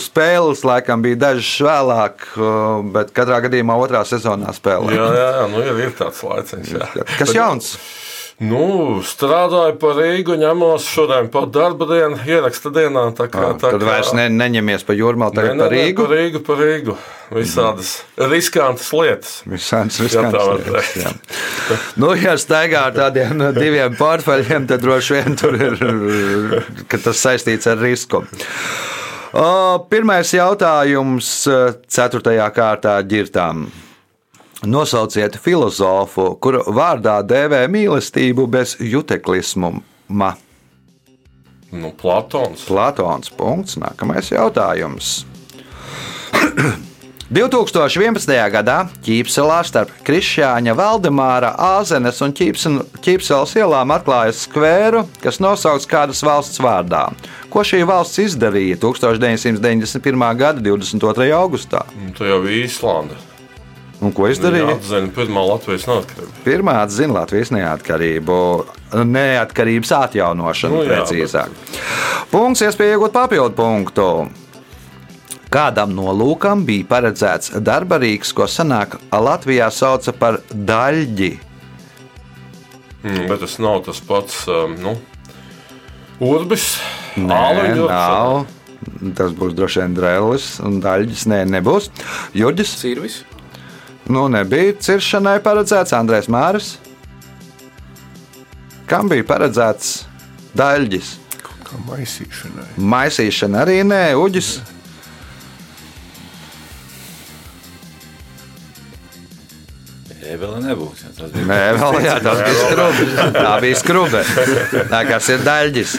spēles 0.00 0.62
laikam 0.64 1.02
bija 1.04 1.18
dažas 1.26 1.50
vēlāk, 1.60 2.22
uh, 2.40 2.80
bet 2.94 3.12
katrā 3.14 3.42
gadījumā 3.44 3.76
otrā 3.84 4.00
sezonā 4.08 4.54
spēlēja. 4.56 4.96
Jā, 4.96 5.08
jā, 5.12 5.26
jā, 5.36 5.46
nu 5.52 5.60
ir, 5.60 5.80
ir 5.84 5.92
tāds 5.98 6.22
jā. 6.72 7.04
Kas 7.18 7.28
Bet, 7.28 7.36
jauns? 7.36 7.74
Nu, 8.36 8.98
strādāju 9.00 9.78
par 9.80 9.94
Rīgu, 9.96 10.34
ņemos 10.36 10.84
šodien 10.92 11.30
pat 11.32 11.46
darba 11.54 11.86
dienu, 11.88 12.18
ieraksta 12.28 12.68
dienā. 12.68 13.06
Tā 13.16 13.30
kā, 13.32 13.54
tā 13.56 13.70
Tad 13.72 13.80
kā- 13.80 13.86
vairs 13.88 14.10
ne, 14.12 14.26
neņemies 14.28 14.84
pa 14.84 14.92
jūrmālu, 14.92 15.32
Nē, 15.32 15.36
tagad 15.40 15.56
nē, 15.56 15.62
par 15.62 15.72
Rīgu. 15.72 15.96
Par 16.04 16.12
Rīgu, 16.12 16.42
par 16.44 16.56
Rīgu. 16.60 16.96
Visādas 17.32 17.94
riskantas 18.20 18.90
lietas. 18.92 19.30
Var 19.46 19.56
riskants. 19.56 19.96
teikt. 20.68 20.98
jā. 21.00 21.14
Nu, 21.96 22.12
ja 22.12 22.36
staigā 22.36 22.84
ar 22.90 22.92
tādiem 22.92 23.32
no 23.40 23.48
diviem 23.56 23.96
portfeļiem, 23.96 24.68
tad 24.68 24.84
droši 24.84 25.16
vien 25.16 25.36
tur 25.40 25.56
ir 25.56 26.60
ka 26.92 27.00
tas 27.08 27.16
saistīts 27.16 27.66
ar 27.72 27.80
risku. 27.80 28.20
Pirmais 29.90 30.30
jautājums 30.32 31.30
eh, 31.50 31.72
ceturtajā 31.88 32.46
kārtā 32.56 33.00
ģirtām. 33.04 33.66
Nosauciet 34.64 35.36
filozofu, 35.42 36.30
kuru 36.40 36.62
vārdā 36.72 37.18
dēvē 37.26 37.66
mīlestību 37.68 38.46
bez 38.48 38.76
juteklisma. 38.80 39.74
Nu, 41.76 41.92
Platons. 41.92 42.64
Platons. 42.64 43.30
Punkts. 43.36 43.76
Nākamais 43.76 44.32
jautājums. 44.32 45.26
2011. 47.26 48.30
gadā 48.54 48.76
Ķīpselā 49.02 49.58
starp 49.66 49.90
Krišjāņa, 50.06 50.76
Valdemāra, 50.78 51.50
Āzenes 51.58 52.22
un 52.22 52.30
Ķīpselas 52.30 53.56
ielām 53.58 53.90
atklājas 53.96 54.44
skvēru, 54.46 55.02
kas 55.24 55.40
nosaukts 55.42 55.90
kādas 55.90 56.22
valsts 56.22 56.62
vārdā. 56.62 57.08
Ko 57.50 57.66
šī 57.66 57.82
valsts 57.88 58.22
izdarīja 58.28 58.78
1991. 58.78 60.26
gada 60.38 60.62
22. 60.62 61.32
augustā? 61.34 61.82
Nu, 61.98 62.14
Tā 62.14 62.30
jau 62.30 62.38
bija 62.46 62.68
Īslanda. 62.68 63.18
Un 64.04 64.12
ko 64.12 64.26
izdarīja? 64.28 64.66
Jā, 64.68 64.76
atzina 64.76 65.12
pirmā 65.16 65.42
Latvijas 65.48 65.86
neatkarība. 65.88 66.40
Pirmā 66.44 66.74
atzina 66.84 67.14
Latvijas 67.22 67.52
neatkarību, 67.54 68.40
neatkarības 69.08 69.92
atjaunošanu, 70.02 70.74
Nu 70.74 70.82
nu, 70.82 70.88
jā, 70.90 70.98
precīzāk. 70.98 71.54
Punkts, 72.32 72.64
iespēja 72.66 72.98
iegūt 72.98 73.14
papildu 73.16 73.56
punktu. 73.56 74.08
Kādam 75.56 75.94
nolūkam 75.96 76.66
bija 76.68 76.84
paredzēts 76.90 77.54
darba 77.64 77.96
rīks, 78.02 78.34
ko 78.36 78.44
senāk 78.50 78.98
Latvijā 79.14 79.70
sauca 79.72 80.12
par 80.12 80.40
daļģi? 80.52 81.30
Mm, 83.06 83.22
bet 83.30 83.40
tas 83.44 83.54
nav 83.62 83.84
tas 83.86 84.02
pats. 84.04 84.42
Um, 84.50 84.74
nu, 84.82 84.96
Urbis, 86.26 86.74
Nē, 87.16 87.32
Āleņu 87.32 87.88
nav. 87.88 88.44
Tas 89.16 89.32
būs 89.36 89.54
droši 89.56 89.80
vien 89.82 89.96
drēlis 89.96 90.50
un 90.66 90.80
daļģis. 90.84 91.24
Nē, 91.32 91.40
nebūs. 91.54 91.88
Jurģis, 92.36 92.74
Sirvis. 92.82 93.22
Nu 94.12 94.26
nebija 94.32 94.76
ciršanai 94.86 95.38
paredzēts 95.44 95.94
Andrēs 95.96 96.28
Māris. 96.32 96.76
Kam 98.86 99.10
bija 99.10 99.26
paredzēts 99.26 100.04
daļģis? 100.56 101.12
Kā 101.66 101.80
maisīšanai. 101.88 102.66
Maisīšana 102.78 103.64
arī 103.64 103.80
nē, 103.86 104.02
uģis. 104.22 104.50
Ēbele 110.26 110.58
nebūs. 110.62 111.02
ja 111.06 111.10
Tas 111.16 111.30
bija 111.34 111.46
Nē, 111.46 111.58
vēl 111.78 111.98
jā, 112.02 112.16
tas 112.22 112.40
bija 112.46 112.62
skrubis. 112.62 113.16
Tā 113.36 113.52
bija 113.62 113.80
skrube. 113.82 114.22
Tā 114.90 115.02
kā 115.06 115.20
ir 115.34 115.44
daļģis. 115.46 115.96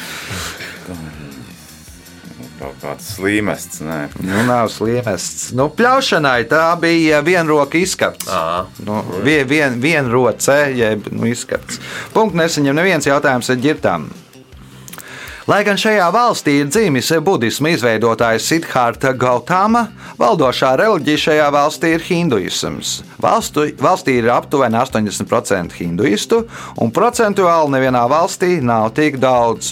Kāds 2.88 3.14
slīmests. 3.18 3.82
Nē, 3.86 4.00
Nu, 4.24 4.44
nav 4.48 4.72
sliemests. 4.74 5.52
Nu, 5.58 5.70
pļaušanai 5.74 6.48
tā 6.50 6.70
bija 6.82 7.22
vienroka 7.26 7.80
izskats. 7.80 8.30
Nu, 8.86 9.02
vien, 9.24 9.48
vien, 9.48 9.82
vienroce, 9.82 10.60
jeb 10.76 11.12
nu, 11.12 11.28
izskats. 11.28 11.82
Punkts 12.16 12.38
nesaņem 12.40 12.78
neviens 12.78 13.08
jautājums 13.08 13.52
ar 13.52 13.62
ģirtām. 13.64 14.08
Lai 15.48 15.62
gan 15.64 15.78
šajā 15.80 16.10
valstī 16.12 16.58
ir 16.60 16.68
dzimis 16.68 17.08
budisma 17.24 17.70
izveidotājs 17.72 18.50
Siddharta 18.50 19.14
Gautama, 19.16 19.86
valdošā 20.20 20.74
reliģija 20.82 21.22
šajā 21.24 21.46
valstī 21.56 21.94
ir 21.96 22.04
hinduisms. 22.04 22.98
Valstu, 23.24 23.64
valstī 23.80 24.18
ir 24.20 24.28
aptuveni 24.34 24.76
80% 24.76 25.78
hinduistu, 25.80 26.42
un 26.84 26.92
procentuāli 26.92 27.78
nevienā 27.78 28.04
valstī 28.12 28.58
nav 28.60 28.90
tik 29.00 29.22
daudz. 29.24 29.72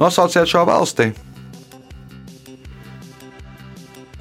Nosauciet 0.00 0.48
šo 0.48 0.64
valsti. 0.72 1.12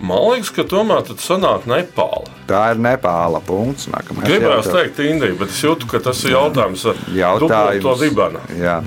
Man 0.03 0.19
liekas, 0.33 0.49
ka 0.51 0.65
tomēr 0.67 1.05
tas 1.07 1.23
sanāk 1.23 1.63
Nepāla. 1.69 2.27
Tā 2.49 2.63
ir 2.73 2.81
Nepāla. 2.83 3.39
Punkts. 3.47 3.87
Nākamais 3.87 4.27
Gribējās 4.27 4.67
jautājums. 4.67 4.73
teikt 4.75 4.99
Indiju, 5.07 5.37
bet 5.39 5.53
es 5.53 5.61
jūtu, 5.63 5.87
ka 5.87 6.01
tas 6.03 6.19
ir 6.27 6.33
jautājums 6.35 6.83
ar 6.91 6.99
Jautājums. 7.15 7.83
to 7.85 7.93
dibana. 8.01 8.41
Jā. 8.59 8.81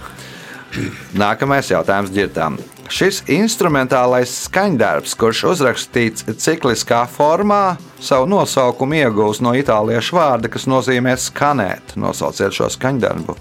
Nākamais 1.16 1.70
jautājums 1.72 2.12
ģirtām. 2.12 2.58
Šis 2.92 3.22
instrumentālais 3.32 4.30
skaņdarbs, 4.44 5.16
kurš 5.18 5.40
uzrakstīts 5.54 6.26
cikliskā 6.38 7.00
formā, 7.10 7.78
savu 7.98 8.28
nosaukumu 8.30 9.00
iegūst 9.00 9.40
no 9.42 9.54
itāliešu 9.58 10.18
vārda, 10.20 10.50
kas 10.52 10.68
nozīmē 10.70 11.16
skanēt. 11.18 11.96
Nosauciet 11.96 12.52
šo 12.54 12.68
skaņdarbu. 12.76 13.34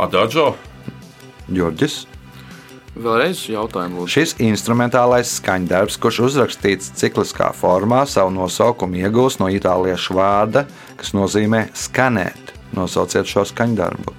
Adagio. 0.00 0.54
Jurģis. 1.52 2.06
Vēlreiz 2.92 3.46
jautājumu. 3.48 4.02
lūdzu. 4.02 4.12
Šis 4.12 4.34
instrumentālais 4.44 5.30
skaņdarbs, 5.38 5.96
kurš 6.02 6.18
uzrakstīts 6.28 6.90
cikliskā 7.00 7.48
formā, 7.56 8.02
savu 8.06 8.30
nosaukumu 8.36 9.00
iegūst 9.00 9.40
no 9.40 9.48
itāliešu 9.48 10.12
vārda, 10.18 10.66
kas 11.00 11.14
nozīmē 11.16 11.70
skanēt. 11.72 12.52
Nosauciet 12.76 13.28
šo 13.28 13.46
skaņdarbu. 13.48 14.12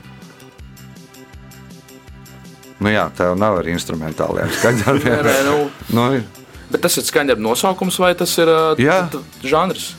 Nu 2.84 2.90
jā, 2.92 3.06
tev 3.16 3.36
nav 3.40 3.60
arī 3.62 3.74
instrumentāliem 3.78 4.50
Nē, 4.52 4.58
skaņdarbiem. 4.60 5.22
nē, 5.30 5.38
nu, 5.48 5.58
Nu, 5.94 6.08
ir. 6.18 6.26
bet 6.74 6.82
tas 6.84 6.98
ir 6.98 7.06
skaņdarba 7.08 7.42
nosaukums 7.46 8.00
vai 8.02 8.12
tas 8.18 8.34
ir 8.42 8.50
t- 8.78 9.22
žanrs? 9.48 9.92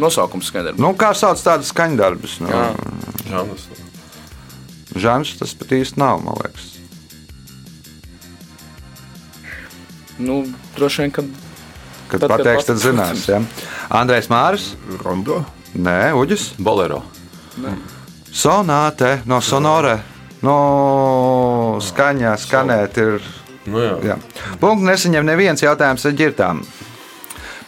Nosaukums 0.00 0.48
skaņdarba. 0.48 0.80
nu, 0.80 0.94
kā 0.96 1.12
sauc 1.14 1.36
tādas 1.44 1.68
skaņdarbus? 1.72 2.40
Nu, 2.40 2.48
Jā. 2.48 2.64
Žanas. 3.28 3.68
Žanrs 4.96 5.36
tas 5.38 5.52
pat 5.56 5.68
īsti 5.76 6.00
nav, 6.00 6.20
man 6.24 6.36
liekas. 6.40 6.71
Nu, 10.22 10.42
droši 10.76 11.02
vien, 11.04 11.10
ka 11.10 11.22
Kad 12.12 12.20
Tad, 12.20 12.28
kad 12.28 12.38
pateiks, 12.42 12.66
tad 12.68 12.76
pats- 12.76 12.84
zinās. 12.84 13.22
Ja? 13.28 13.38
Andrejs 13.88 14.26
Māris? 14.28 14.64
Rondo. 15.00 15.38
Nē, 15.74 16.12
Uģis. 16.12 16.50
bolero. 16.60 17.02
Sonāte 18.32 19.20
no 19.28 19.40
sonore. 19.40 19.98
No 20.42 21.78
skaņā 21.80 22.32
skanēt 22.42 22.98
ir. 22.98 23.22
Nu, 23.70 23.78
jā. 23.78 23.92
Jā. 24.02 24.16
Punkts 24.60 24.84
nesaņem 24.88 25.24
neviens 25.24 25.62
jautājums 25.62 26.04
ar 26.08 26.12
ģirtām. 26.18 26.62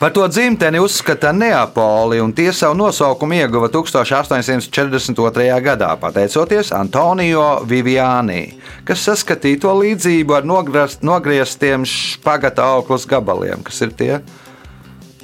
Par 0.04 0.12
to 0.12 0.28
dzimteni 0.28 0.80
uzskata 0.80 1.32
Neapoli, 1.32 2.20
un 2.20 2.32
tie 2.36 2.52
savu 2.52 2.74
nosaukumu 2.76 3.38
ieguva 3.38 3.70
1842. 3.72 5.60
gadā, 5.64 5.86
pateicoties 5.96 6.72
Antonio 6.76 7.62
Viviani, 7.64 8.58
kas 8.84 9.00
saskatīja 9.08 9.62
to 9.62 9.72
līdzību 9.78 10.36
ar 10.36 10.44
nograst, 10.44 11.00
nogrieztiem 11.08 11.88
špagata 11.88 12.66
auklas 12.74 13.08
gabaliem. 13.08 13.64
Kas 13.64 13.80
ir 13.80 13.96
tie? 13.96 14.20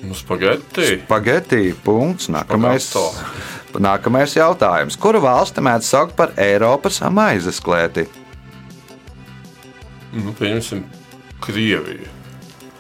Nu, 0.01 0.17
spaghetti. 0.17 0.97
Pagaidā, 1.13 1.61
punkts. 1.85 2.33
Nākamais, 2.33 2.89
Spagato. 2.89 3.85
nākamais 3.85 4.39
jautājums. 4.41 4.97
Kuru 4.97 5.21
valsti 5.21 5.61
mēdz 5.61 5.93
saukt 5.93 6.17
par 6.17 6.33
Eiropas 6.41 7.03
maizes 7.13 7.61
klēti? 7.61 8.09
Nu, 10.17 10.33
pieņemsim 10.41 10.87
Krieviju. 11.45 12.09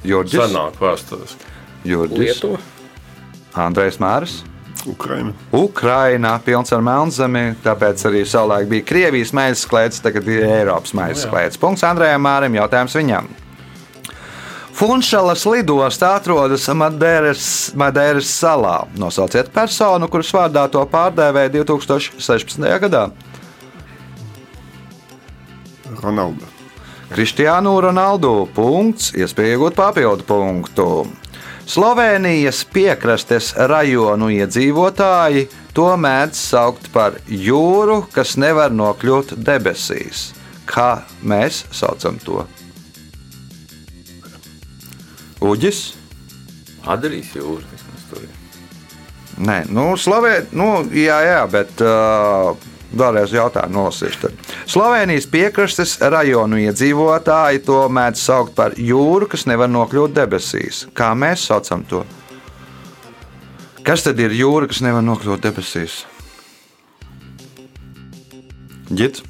Jurģis, 0.00 0.48
Senāk 0.48 0.80
vēsturiski. 0.80 1.50
Jurģis. 1.86 2.44
Andrejs 3.56 3.98
Māris. 4.02 4.40
Ukraina. 4.86 5.32
Ukraina 5.52 6.38
pilns 6.44 6.72
ar 6.72 6.80
melnzemi, 6.84 7.54
tāpēc 7.64 8.02
arī 8.08 8.24
savulaik 8.28 8.70
bija 8.70 8.86
Krievijas 8.88 9.34
maizes 9.36 9.66
klēts, 9.68 10.00
tagad 10.00 10.28
ir 10.30 10.46
Eiropas 10.46 10.94
maizes 10.96 11.28
klēts. 11.28 11.60
Punkts 11.60 11.84
Andrejam 11.84 12.24
Mārim, 12.24 12.56
jautājums 12.56 12.96
viņam. 12.96 13.28
Funšalas 14.80 15.42
lidostā 15.44 16.14
atrodas 16.16 16.64
Madeiras, 16.72 17.44
Madeiras 17.76 18.30
salā. 18.32 18.86
Nosauciet 18.96 19.50
personu, 19.52 20.08
kuras 20.08 20.30
vārdā 20.32 20.64
to 20.72 20.80
pārdēvēja 20.88 21.52
2016. 21.58 22.64
gadā. 22.86 23.10
Ronaldo. 26.00 26.48
Kristiānu 27.10 27.74
Ronaldu 27.82 28.46
punkts, 28.54 29.10
iespēja 29.18 29.58
iegūt 29.58 29.76
papildu 29.76 30.24
punktu. 30.24 30.86
Slovenijas 31.70 32.64
piekrastes 32.66 33.52
rajonu 33.70 34.26
iedzīvotāji 34.34 35.44
to 35.76 35.84
mēdz 36.02 36.38
saukt 36.48 36.88
par 36.90 37.20
jūru, 37.30 38.00
kas 38.10 38.32
nevar 38.42 38.74
nokļūt 38.74 39.36
debesīs. 39.38 40.32
Kā 40.66 41.04
mēs 41.22 41.60
saucam 41.70 42.18
to? 42.24 42.42
Uģis? 45.46 45.84
Adrijas 46.90 47.30
jūra. 47.38 47.62
vismaz 47.70 48.02
tur 48.10 48.26
ir. 48.26 48.34
Nē, 49.38 49.60
nu, 49.70 49.92
Slovē... 49.94 50.34
nu 50.50 50.72
jā, 50.90 51.20
jā, 51.22 51.40
bet 51.54 51.84
uh, 51.86 52.58
vēlreiz 52.96 53.34
jautājumu 53.34 53.76
nolasīšu. 53.76 54.30
Slovenijas 54.70 55.28
piekrastes 55.30 55.96
rajonu 56.02 56.60
iedzīvotāji 56.64 57.64
to 57.66 57.82
mēdz 57.92 58.22
saukt 58.22 58.54
par 58.58 58.76
jūru, 58.78 59.28
kas 59.30 59.46
nevar 59.50 59.70
nokļūt 59.70 60.16
debesīs. 60.16 60.84
Kā 60.96 61.12
mēs 61.18 61.46
saucam 61.50 61.84
to? 61.88 62.04
Kas 63.86 64.04
tad 64.04 64.20
ir 64.20 64.34
jūra, 64.36 64.68
kas 64.70 64.82
nevar 64.84 65.04
nokļūt 65.06 65.46
debesīs? 65.46 66.02
Ģits? 68.90 69.22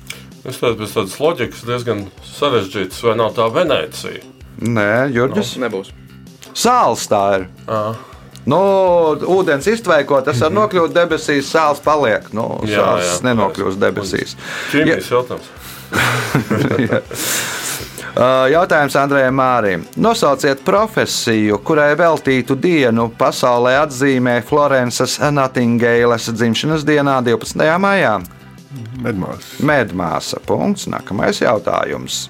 Es 0.48 0.56
tādu 0.56 0.80
pēc 0.80 0.92
tādas 0.96 1.16
loģikas 1.20 1.64
diezgan 1.68 2.06
sarežģīts, 2.24 3.02
vai 3.04 3.16
nav 3.20 3.34
tā 3.36 3.46
Venecija? 3.52 4.22
Nē, 4.60 5.10
Jurģis. 5.12 5.58
Nebūs. 5.60 5.92
Sāls 6.56 7.04
tā 7.08 7.20
ir. 7.36 7.44
Jā, 7.68 7.82
Nu, 8.50 8.60
ūdens 9.36 9.68
iztvaiko, 9.70 10.18
tas 10.26 10.40
var 10.42 10.50
nokļūt 10.56 10.94
debesīs, 10.96 11.50
sāls 11.52 11.80
paliek. 11.84 12.26
Nu, 12.36 12.48
Jā, 12.66 12.82
sāls 12.82 13.06
jā. 13.06 13.16
nenokļūst 13.30 13.80
debesīs. 13.82 14.36
ķīmijas 14.72 15.10
jautājums. 15.14 15.50
Uh, 18.10 18.48
Jautājums 18.50 18.96
Andrejam 18.98 19.36
Mārim. 19.38 19.84
Nosauciet 20.02 20.64
profesiju, 20.66 21.60
kurai 21.62 21.92
veltītu 21.96 22.56
dienu 22.58 23.04
pasaulē 23.16 23.76
atzīmē 23.84 24.40
Florences 24.48 25.14
Natingeilas 25.30 26.26
dzimšanas 26.34 26.82
dienā, 26.88 27.20
12. 27.22 27.68
maijā. 27.78 28.16
Medmās. 29.00 29.52
Medmāsa. 29.62 30.42
Punkts. 30.42 30.88
Nākamais 30.90 31.38
jautājums. 31.44 32.24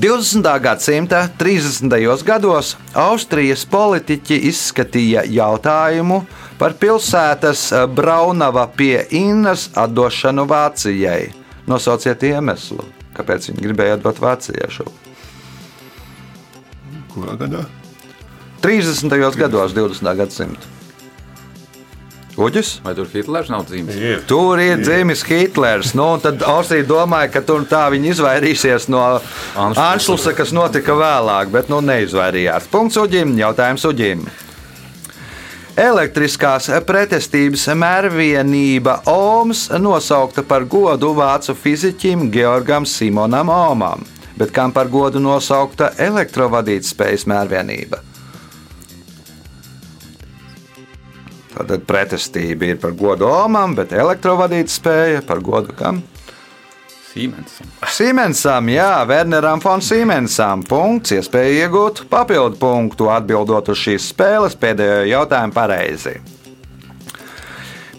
20. 0.00 0.60
gadsimta 0.60 1.28
30. 1.38 2.24
gados 2.24 2.76
Austrijas 2.94 3.66
politiķi 3.68 4.38
izskatīja 4.48 5.26
jautājumu 5.28 6.22
par 6.56 6.72
pilsētas 6.80 7.66
Braunava 7.92 8.64
pie 8.72 9.02
Innas 9.12 9.66
atdošanu 9.76 10.46
Vācijai. 10.48 11.34
Nosauciet 11.68 12.24
iemeslu, 12.30 12.86
kāpēc 13.12 13.50
viņi 13.50 13.66
gribēja 13.66 13.98
atdot 13.98 14.24
Vācijai 14.24 14.72
šo. 14.72 14.88
Kurā 17.12 17.36
gadā? 17.44 17.66
30. 18.64 19.20
gados, 19.36 19.76
20. 19.76 20.16
gadsimta. 20.16 20.79
Uģis? 22.38 22.76
Vai 22.84 22.92
tur 22.94 23.08
Hitlers 23.10 23.50
nav 23.50 23.64
dzīves? 23.68 23.96
Ir. 23.98 24.20
Tur 24.30 24.60
ir 24.62 24.82
dzimis 24.82 25.24
Hitlers. 25.26 25.94
Nu, 25.98 26.12
tad 26.22 26.44
Austrija 26.46 26.86
domāja, 26.86 27.30
ka 27.34 27.42
tur 27.46 27.64
tā 27.68 27.86
viņi 27.92 28.12
izvairīsies 28.14 28.86
no 28.92 29.02
Anšlusa, 29.58 30.34
kas 30.36 30.54
notika 30.54 30.94
vēlāk, 30.98 31.50
bet 31.50 31.72
nu, 31.72 31.80
neizvairījās. 31.84 32.70
Punkts 32.70 33.00
Uģim, 33.00 33.34
jautājums 33.40 33.86
Uģim. 33.90 34.24
Elektriskās 35.80 36.66
pretestības 36.86 37.64
mērvienība 37.78 38.98
Oms 39.08 39.68
nosaukta 39.80 40.44
par 40.44 40.66
godu 40.68 41.14
vācu 41.16 41.54
fiziķim 41.56 42.28
Georgam 42.34 42.86
Simonam 42.86 43.48
Omam, 43.54 44.04
bet 44.36 44.52
kam 44.52 44.74
par 44.76 44.90
godu 44.92 45.22
nosaukta 45.22 45.94
elektrovadītspējas 46.10 47.26
mērvienība? 47.30 48.02
Tātad 51.60 51.82
pretestība 51.84 52.70
ir 52.70 52.78
par 52.80 52.94
godu 52.96 53.26
Omam, 53.28 53.74
bet 53.76 53.90
elektrovadītspēja 53.92 55.20
par 55.28 55.42
godu 55.44 55.74
kam? 55.76 55.98
Siemens. 57.10 57.58
Siemensam, 57.90 58.70
jā, 58.72 58.88
Werneram 59.04 59.60
von 59.60 59.84
Siemensam. 59.84 60.62
Punkts, 60.64 61.12
iespēja 61.18 61.66
iegūt 61.66 62.06
papildu 62.08 62.56
punktu, 62.56 63.10
atbildot 63.12 63.68
uz 63.74 63.82
šīs 63.82 64.08
spēles 64.14 64.56
pēdējo 64.56 65.04
jautājumu 65.10 65.52
pareizi. 65.52 66.16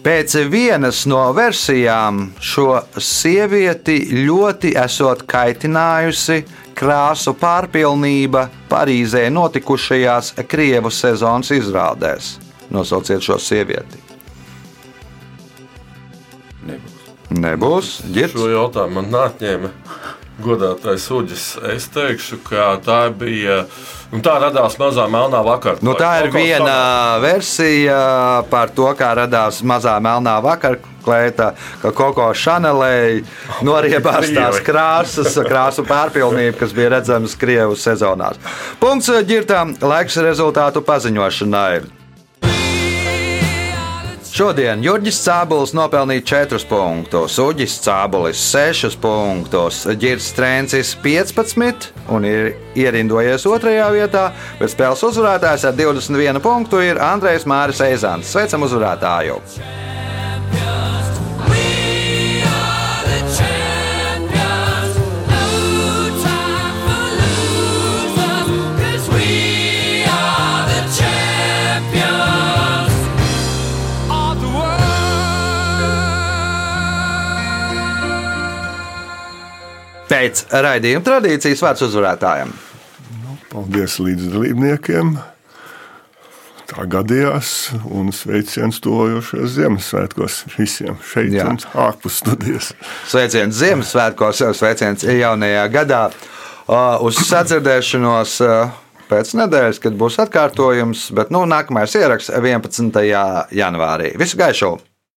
Pēc 0.02 0.34
vienas 0.50 1.04
no 1.06 1.22
versijām 1.36 2.32
šo 2.42 2.80
sievieti 2.98 4.00
ļoti 4.24 4.74
esot 4.82 5.22
kaitinājusi 5.30 6.42
krāsu 6.74 7.38
pārpilnība 7.38 8.48
Parīzē 8.72 9.28
notikušajās 9.30 10.34
Krievu 10.50 10.90
sezonas 10.90 11.54
izrādēs. 11.54 12.40
Nosauciet 12.72 13.24
šo 13.24 13.36
sievieti. 13.42 14.00
Nebūs. 16.62 16.98
Nebūs 17.36 17.94
ģērbs. 18.14 18.38
Šo 18.38 18.50
jautājumu 18.52 19.02
man 19.02 19.20
atņēma 19.26 19.72
godātais 20.42 21.04
Uģis. 21.12 21.46
Es 21.74 21.88
teikšu, 21.92 22.40
ka 22.46 22.76
tā 22.84 23.02
bija. 23.14 23.64
Nu, 24.12 24.20
tā 24.24 24.34
radās 24.42 24.76
mazā 24.80 25.06
melnā 25.08 25.40
vakarā. 25.44 25.80
Nu, 25.84 25.94
tā 25.96 26.10
ir 26.20 26.32
viena 26.34 27.18
versija 27.22 28.42
par 28.50 28.72
to, 28.76 28.90
kā 28.98 29.12
radās 29.16 29.62
mazā 29.64 29.94
melnā 30.04 30.34
vakarklēta, 30.44 31.52
ka 31.80 31.94
Koko 31.96 32.28
Šanelē 32.36 33.22
noriebās 33.64 34.28
tās 34.34 34.60
krāsas, 34.64 35.38
krāsu 35.48 35.86
pārpilnība, 35.88 36.58
kas 36.60 36.76
bija 36.76 36.92
redzamas 36.98 37.38
Krievijas 37.40 37.88
sezonās. 37.88 38.40
Punkts 38.82 39.08
ģirtām, 39.28 39.78
laiks 39.80 40.20
rezultātu 40.20 40.84
paziņošanai. 40.84 42.01
Šodien 44.42 44.80
Jurģis 44.82 45.20
Cābulis 45.22 45.70
nopelnīja 45.70 46.24
4 46.48 46.64
punktus, 46.66 47.36
Uģis 47.38 47.76
Cābulis 47.84 48.40
6 48.50 48.96
punktus, 48.98 49.84
Girs 50.02 50.32
Strēncis 50.32 50.96
15 51.04 51.86
un 52.10 52.26
ir 52.26 52.50
ierindojies 52.74 53.46
otrajā 53.46 53.86
vietā, 53.94 54.24
bet 54.58 54.74
spēles 54.74 55.06
uzvarētājs 55.12 55.68
ar 55.70 55.78
21 55.78 56.42
punktu 56.42 56.82
ir 56.82 56.98
Andrejs 56.98 57.46
Māris 57.46 57.84
Eizants. 57.86 58.34
Sveicam 58.34 58.66
uzvarētāju! 58.66 59.38
Pēc 80.12 80.42
raidījuma 80.52 81.04
tradīcijas 81.06 81.62
vārds 81.64 81.86
uzvarētājiem. 81.86 82.50
Paldies 83.48 83.94
līdzdalībniekiem! 83.96 85.14
Tā 86.68 86.84
gadījās, 86.88 87.70
un 87.88 88.12
sveiciens 88.16 88.80
tojošos 88.84 89.54
Ziemassvētkos 89.56 90.36
visiem 90.58 91.00
šeit 91.08 91.32
Jā. 91.32 91.48
Un 91.48 91.58
ārpus 91.86 92.20
studijas. 92.20 92.70
Sveiciens 93.08 93.56
Ziemassvētkos, 93.56 94.44
sveiciens 94.60 95.08
jaunajā 95.08 95.64
gadā. 95.72 96.04
Uz 97.08 97.24
sadzirdēšanos 97.32 98.38
pēc 99.08 99.34
nedēļas, 99.40 99.80
kad 99.80 99.96
būs 99.96 100.20
atkārtojums, 100.28 101.08
bet 101.16 101.32
nu, 101.32 101.46
nākamais 101.48 101.96
ieraksts 101.96 102.32
11. 102.36 103.04
janvārī. 103.64 104.12
Visu 104.20 104.44
gaišu! 104.44 104.76